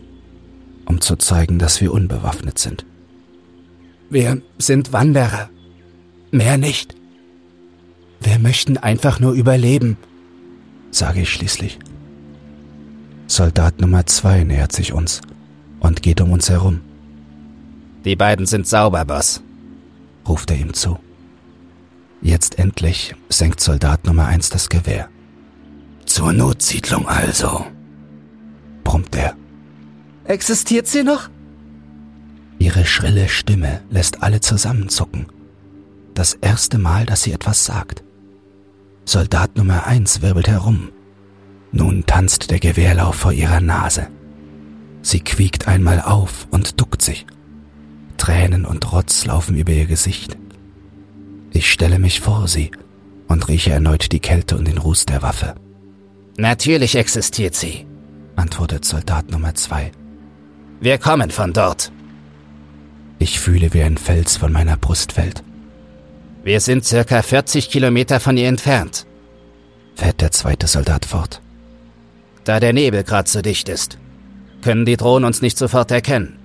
um 0.84 1.00
zu 1.00 1.16
zeigen, 1.16 1.58
dass 1.58 1.80
wir 1.80 1.92
unbewaffnet 1.92 2.56
sind. 2.56 2.86
Wir 4.10 4.40
sind 4.58 4.92
Wanderer. 4.92 5.50
Mehr 6.30 6.56
nicht. 6.56 6.94
Wir 8.20 8.38
möchten 8.38 8.78
einfach 8.78 9.18
nur 9.18 9.32
überleben, 9.32 9.96
sage 10.92 11.22
ich 11.22 11.30
schließlich. 11.30 11.80
Soldat 13.26 13.80
Nummer 13.80 14.06
zwei 14.06 14.44
nähert 14.44 14.70
sich 14.70 14.92
uns 14.92 15.20
und 15.80 16.00
geht 16.00 16.20
um 16.20 16.30
uns 16.30 16.48
herum. 16.48 16.80
Die 18.04 18.14
beiden 18.14 18.46
sind 18.46 18.68
sauber, 18.68 19.04
Boss, 19.04 19.42
ruft 20.28 20.52
er 20.52 20.58
ihm 20.58 20.74
zu. 20.74 21.00
Jetzt 22.22 22.58
endlich 22.58 23.16
senkt 23.28 23.60
Soldat 23.60 24.06
Nummer 24.06 24.26
eins 24.26 24.48
das 24.48 24.68
Gewehr. 24.68 25.08
Zur 26.06 26.32
Notsiedlung 26.32 27.08
also, 27.08 27.66
brummt 28.84 29.14
er. 29.16 29.34
Existiert 30.24 30.86
sie 30.86 31.02
noch? 31.02 31.28
Ihre 32.60 32.86
schrille 32.86 33.28
Stimme 33.28 33.80
lässt 33.90 34.22
alle 34.22 34.40
zusammenzucken. 34.40 35.26
Das 36.14 36.34
erste 36.34 36.78
Mal, 36.78 37.06
dass 37.06 37.22
sie 37.22 37.32
etwas 37.32 37.64
sagt. 37.64 38.04
Soldat 39.04 39.56
Nummer 39.56 39.86
eins 39.86 40.22
wirbelt 40.22 40.46
herum. 40.46 40.90
Nun 41.72 42.04
tanzt 42.06 42.52
der 42.52 42.60
Gewehrlauf 42.60 43.16
vor 43.16 43.32
ihrer 43.32 43.60
Nase. 43.60 44.06
Sie 45.02 45.20
quiekt 45.20 45.66
einmal 45.66 46.00
auf 46.00 46.46
und 46.52 46.80
duckt 46.80 47.02
sich. 47.02 47.26
Tränen 48.16 48.64
und 48.64 48.92
Rotz 48.92 49.24
laufen 49.24 49.56
über 49.56 49.72
ihr 49.72 49.86
Gesicht. 49.86 50.36
Ich 51.52 51.70
stelle 51.70 51.98
mich 51.98 52.20
vor 52.20 52.48
sie 52.48 52.70
und 53.28 53.48
rieche 53.48 53.72
erneut 53.72 54.12
die 54.12 54.20
Kälte 54.20 54.56
und 54.56 54.66
den 54.66 54.78
Ruß 54.78 55.06
der 55.06 55.22
Waffe. 55.22 55.54
Natürlich 56.36 56.96
existiert 56.96 57.54
sie, 57.54 57.86
antwortet 58.36 58.84
Soldat 58.84 59.30
Nummer 59.30 59.54
zwei. 59.54 59.92
Wir 60.80 60.98
kommen 60.98 61.30
von 61.30 61.52
dort. 61.52 61.92
Ich 63.18 63.38
fühle, 63.38 63.72
wie 63.74 63.82
ein 63.82 63.98
Fels 63.98 64.36
von 64.36 64.50
meiner 64.50 64.76
Brust 64.76 65.12
fällt. 65.12 65.44
Wir 66.42 66.60
sind 66.60 66.84
circa 66.84 67.22
40 67.22 67.70
Kilometer 67.70 68.18
von 68.18 68.36
ihr 68.36 68.48
entfernt, 68.48 69.06
fährt 69.94 70.20
der 70.20 70.32
zweite 70.32 70.66
Soldat 70.66 71.04
fort. 71.04 71.40
Da 72.44 72.58
der 72.58 72.72
Nebel 72.72 73.04
gerade 73.04 73.28
so 73.28 73.42
dicht 73.42 73.68
ist, 73.68 73.98
können 74.62 74.84
die 74.84 74.96
Drohnen 74.96 75.24
uns 75.26 75.42
nicht 75.42 75.56
sofort 75.56 75.90
erkennen. 75.90 76.38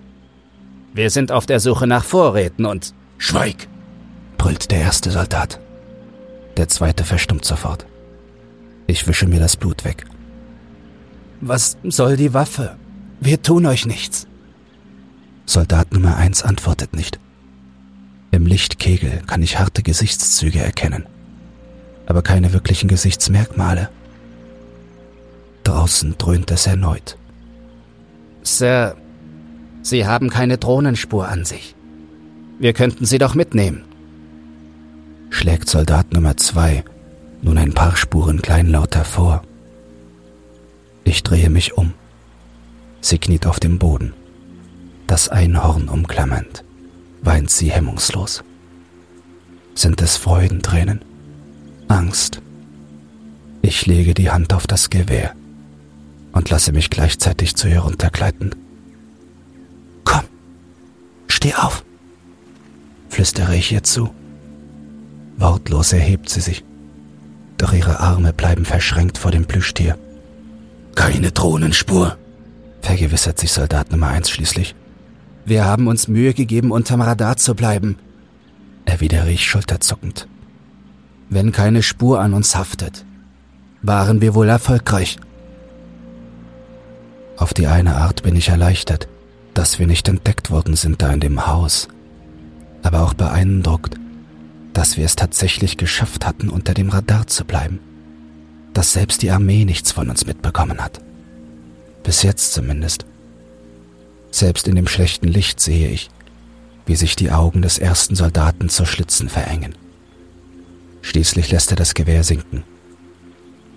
Wir 0.93 1.09
sind 1.09 1.31
auf 1.31 1.45
der 1.45 1.59
Suche 1.59 1.87
nach 1.87 2.03
Vorräten 2.03 2.65
und... 2.65 2.93
Schweig! 3.17 3.67
Brüllt 4.47 4.71
der 4.71 4.79
erste 4.79 5.11
Soldat. 5.11 5.59
Der 6.55 6.69
zweite 6.69 7.03
verstummt 7.03 7.43
sofort. 7.43 7.85
Ich 8.87 9.05
wische 9.05 9.27
mir 9.27 9.41
das 9.41 9.57
Blut 9.57 9.83
weg. 9.83 10.05
Was 11.41 11.75
soll 11.83 12.15
die 12.15 12.33
Waffe? 12.33 12.77
Wir 13.19 13.41
tun 13.41 13.65
euch 13.65 13.85
nichts. 13.85 14.25
Soldat 15.45 15.91
Nummer 15.91 16.15
eins 16.15 16.43
antwortet 16.43 16.95
nicht. 16.95 17.19
Im 18.31 18.45
Lichtkegel 18.45 19.21
kann 19.27 19.43
ich 19.43 19.59
harte 19.59 19.83
Gesichtszüge 19.83 20.59
erkennen, 20.59 21.07
aber 22.05 22.21
keine 22.21 22.53
wirklichen 22.53 22.87
Gesichtsmerkmale. 22.87 23.89
Draußen 25.65 26.15
dröhnt 26.17 26.51
es 26.51 26.67
erneut. 26.67 27.17
Sir, 28.43 28.95
Sie 29.81 30.07
haben 30.07 30.29
keine 30.29 30.57
Drohnenspur 30.57 31.27
an 31.27 31.43
sich. 31.43 31.75
Wir 32.59 32.71
könnten 32.71 33.05
sie 33.05 33.17
doch 33.17 33.35
mitnehmen. 33.35 33.86
Schlägt 35.29 35.69
Soldat 35.69 36.13
Nummer 36.13 36.37
zwei 36.37 36.83
nun 37.41 37.57
ein 37.57 37.73
paar 37.73 37.95
Spuren 37.95 38.41
kleinlaut 38.41 38.95
hervor. 38.95 39.43
Ich 41.03 41.23
drehe 41.23 41.49
mich 41.49 41.77
um. 41.77 41.93
Sie 43.01 43.19
kniet 43.19 43.45
auf 43.45 43.59
dem 43.59 43.77
Boden 43.79 44.13
das 45.07 45.29
Einhorn 45.29 45.87
umklammernd, 45.87 46.63
weint 47.21 47.49
sie 47.49 47.71
hemmungslos. 47.71 48.43
Sind 49.73 50.01
es 50.01 50.17
Freudentränen? 50.17 51.01
Angst? 51.87 52.41
Ich 53.61 53.85
lege 53.85 54.13
die 54.13 54.29
Hand 54.29 54.53
auf 54.53 54.67
das 54.67 54.89
Gewehr 54.89 55.33
und 56.33 56.49
lasse 56.49 56.73
mich 56.73 56.89
gleichzeitig 56.89 57.55
zu 57.55 57.67
ihr 57.69 57.79
runtergleiten. 57.79 58.53
Komm, 60.03 60.23
steh 61.27 61.53
auf, 61.55 61.83
flüstere 63.09 63.55
ich 63.55 63.71
ihr 63.71 63.83
zu. 63.83 64.13
Wortlos 65.37 65.93
erhebt 65.93 66.29
sie 66.29 66.41
sich, 66.41 66.63
doch 67.57 67.73
ihre 67.73 67.99
Arme 67.99 68.33
bleiben 68.33 68.65
verschränkt 68.65 69.17
vor 69.17 69.31
dem 69.31 69.45
Plüschtier. 69.45 69.97
Keine 70.95 71.31
Drohnenspur, 71.31 72.17
vergewissert 72.81 73.39
sich 73.39 73.51
Soldat 73.51 73.91
Nummer 73.91 74.07
eins 74.07 74.29
schließlich. 74.29 74.75
Wir 75.45 75.65
haben 75.65 75.87
uns 75.87 76.07
Mühe 76.07 76.33
gegeben, 76.33 76.71
unterm 76.71 77.01
Radar 77.01 77.37
zu 77.37 77.55
bleiben, 77.55 77.97
erwidere 78.85 79.31
ich 79.31 79.45
schulterzuckend. 79.45 80.27
Wenn 81.29 81.51
keine 81.51 81.83
Spur 81.83 82.19
an 82.19 82.33
uns 82.33 82.55
haftet, 82.55 83.05
waren 83.81 84.21
wir 84.21 84.33
wohl 84.33 84.49
erfolgreich. 84.49 85.17
Auf 87.37 87.53
die 87.53 87.67
eine 87.67 87.95
Art 87.95 88.23
bin 88.23 88.35
ich 88.35 88.49
erleichtert, 88.49 89.07
dass 89.53 89.77
wir 89.77 89.87
nicht 89.87 90.07
entdeckt 90.07 90.49
worden 90.49 90.75
sind 90.75 91.01
da 91.01 91.11
in 91.11 91.19
dem 91.19 91.45
Haus, 91.45 91.87
aber 92.81 93.03
auch 93.03 93.13
beeindruckt, 93.13 93.97
dass 94.77 94.95
wir 94.95 95.05
es 95.05 95.15
tatsächlich 95.15 95.77
geschafft 95.77 96.23
hatten, 96.23 96.49
unter 96.49 96.75
dem 96.75 96.89
Radar 96.89 97.25
zu 97.25 97.45
bleiben, 97.45 97.79
dass 98.73 98.93
selbst 98.93 99.23
die 99.23 99.31
Armee 99.31 99.65
nichts 99.65 99.91
von 99.91 100.07
uns 100.07 100.27
mitbekommen 100.27 100.83
hat. 100.83 101.01
Bis 102.03 102.21
jetzt 102.21 102.53
zumindest. 102.53 103.07
Selbst 104.29 104.67
in 104.67 104.75
dem 104.75 104.85
schlechten 104.85 105.27
Licht 105.27 105.59
sehe 105.59 105.89
ich, 105.89 106.11
wie 106.85 106.95
sich 106.95 107.15
die 107.15 107.31
Augen 107.31 107.63
des 107.63 107.79
ersten 107.79 108.15
Soldaten 108.15 108.69
zu 108.69 108.85
Schlitzen 108.85 109.29
verengen. 109.29 109.73
Schließlich 111.01 111.49
lässt 111.49 111.71
er 111.71 111.77
das 111.77 111.95
Gewehr 111.95 112.23
sinken. 112.23 112.61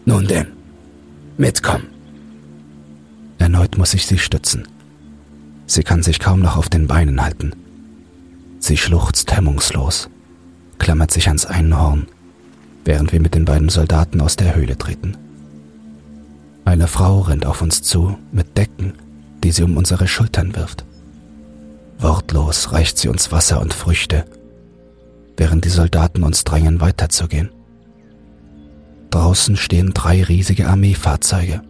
Nun 0.05 0.27
denn, 0.27 0.49
mitkommen. 1.39 1.87
Erneut 3.39 3.79
muss 3.79 3.95
ich 3.95 4.05
sie 4.05 4.19
stützen. 4.19 4.69
Sie 5.65 5.83
kann 5.83 6.03
sich 6.03 6.19
kaum 6.19 6.41
noch 6.41 6.59
auf 6.59 6.69
den 6.69 6.87
Beinen 6.87 7.23
halten. 7.23 7.55
Sie 8.59 8.77
schluchzt 8.77 9.35
hemmungslos, 9.35 10.11
klammert 10.81 11.13
sich 11.13 11.29
ans 11.29 11.47
Einhorn, 11.47 12.09
während 12.85 13.13
wir 13.13 13.21
mit 13.21 13.37
den 13.37 13.45
beiden 13.45 13.69
Soldaten 13.69 14.21
aus 14.21 14.35
der 14.35 14.57
Höhle 14.57 14.77
treten. 14.77 15.17
Eine 16.65 16.89
Frau 16.89 17.21
rennt 17.21 17.47
auf 17.47 17.63
uns 17.63 17.83
zu 17.83 18.19
mit 18.33 18.59
Decken 18.59 18.95
die 19.43 19.53
sie 19.53 19.63
um 19.63 19.77
unsere 19.77 20.07
Schultern 20.07 20.55
wirft. 20.55 20.85
Wortlos 21.99 22.73
reicht 22.73 22.99
sie 22.99 23.09
uns 23.09 23.33
Wasser 23.33 23.61
und 23.61 23.75
Früchte, 23.75 24.25
während 25.37 25.65
die 25.65 25.71
Soldaten 25.71 26.23
uns 26.23 26.45
drängen, 26.45 26.81
weiterzugehen. 26.81 27.51
Draußen 29.11 29.57
stehen 29.57 29.93
drei 29.93 30.23
riesige 30.23 30.69
Armeefahrzeuge, 30.69 31.63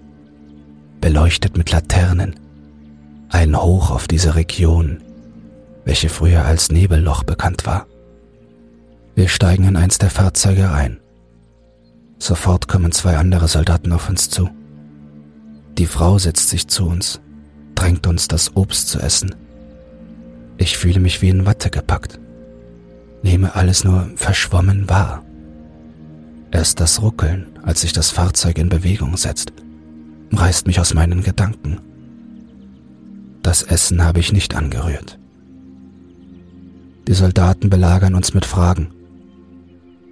beleuchtet 1.01 1.57
mit 1.57 1.71
Laternen, 1.71 2.35
ein 3.29 3.57
Hoch 3.57 3.91
auf 3.91 4.07
diese 4.09 4.35
Region, 4.35 4.99
welche 5.85 6.09
früher 6.09 6.45
als 6.45 6.71
Nebelloch 6.71 7.25
bekannt 7.25 7.67
war. 7.67 7.87
Wir 9.21 9.29
steigen 9.29 9.65
in 9.65 9.77
eins 9.77 9.99
der 9.99 10.09
Fahrzeuge 10.09 10.71
ein. 10.71 10.99
Sofort 12.19 12.69
kommen 12.69 12.91
zwei 12.91 13.19
andere 13.19 13.49
Soldaten 13.49 13.93
auf 13.93 14.09
uns 14.09 14.31
zu. 14.31 14.49
Die 15.77 15.85
Frau 15.85 16.19
setzt 16.19 16.49
sich 16.49 16.69
zu 16.69 16.87
uns 16.87 17.21
drängt 17.75 18.07
uns 18.07 18.29
das 18.29 18.57
Obst 18.57 18.89
zu 18.89 18.99
essen. 18.99 19.35
Ich 20.57 20.79
fühle 20.79 21.01
mich 21.01 21.21
wie 21.21 21.29
in 21.29 21.45
Watte 21.45 21.69
gepackt, 21.69 22.19
nehme 23.23 23.55
alles 23.55 23.85
nur 23.85 24.09
verschwommen 24.17 24.89
wahr. 24.89 25.23
Erst 26.51 26.81
das 26.81 27.03
Ruckeln, 27.03 27.59
als 27.63 27.83
sich 27.83 27.93
das 27.93 28.11
Fahrzeug 28.11 28.57
in 28.57 28.71
Bewegung 28.71 29.19
setzt, 29.19 29.53
reißt 30.33 30.67
mich 30.67 30.81
aus 30.81 30.95
meinen 30.95 31.23
Gedanken. 31.23 31.79
Das 33.43 33.63
Essen 33.63 34.03
habe 34.03 34.21
ich 34.21 34.33
nicht 34.33 34.57
angerührt. 34.57 35.19
Die 37.07 37.15
Soldaten 37.15 37.69
belagern 37.69 38.15
uns 38.15 38.33
mit 38.33 38.47
Fragen. 38.47 38.95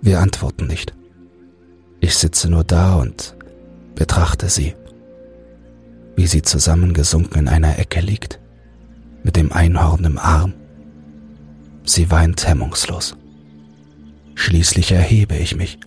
Wir 0.00 0.20
antworten 0.20 0.66
nicht. 0.66 0.94
Ich 2.00 2.16
sitze 2.16 2.48
nur 2.48 2.64
da 2.64 2.96
und 2.96 3.36
betrachte 3.94 4.48
sie 4.48 4.74
wie 6.18 6.26
sie 6.26 6.42
zusammengesunken 6.42 7.42
in 7.42 7.48
einer 7.48 7.78
Ecke 7.78 8.00
liegt, 8.00 8.40
mit 9.22 9.36
dem 9.36 9.52
Einhorn 9.52 10.04
im 10.04 10.18
Arm. 10.18 10.52
Sie 11.84 12.10
weint 12.10 12.44
hemmungslos. 12.44 13.16
Schließlich 14.34 14.90
erhebe 14.90 15.36
ich 15.36 15.54
mich, 15.54 15.78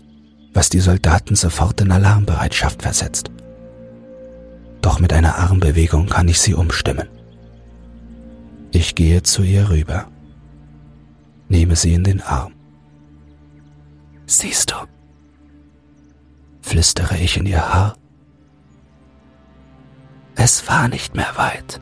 was 0.53 0.69
die 0.69 0.79
Soldaten 0.79 1.35
sofort 1.35 1.81
in 1.81 1.91
Alarmbereitschaft 1.91 2.81
versetzt. 2.81 3.29
Doch 4.81 5.01
mit 5.01 5.11
einer 5.11 5.35
Armbewegung 5.35 6.07
kann 6.07 6.29
ich 6.29 6.39
sie 6.39 6.53
umstimmen. 6.53 7.09
Ich 8.71 8.95
gehe 8.95 9.23
zu 9.23 9.43
ihr 9.43 9.69
rüber, 9.69 10.07
nehme 11.49 11.75
sie 11.75 11.93
in 11.93 12.05
den 12.05 12.21
Arm. 12.21 12.53
Siehst 14.31 14.71
du, 14.71 14.75
flüstere 16.61 17.17
ich 17.17 17.35
in 17.35 17.45
ihr 17.45 17.67
Haar. 17.67 17.97
Es 20.35 20.69
war 20.69 20.87
nicht 20.87 21.17
mehr 21.17 21.35
weit. 21.35 21.81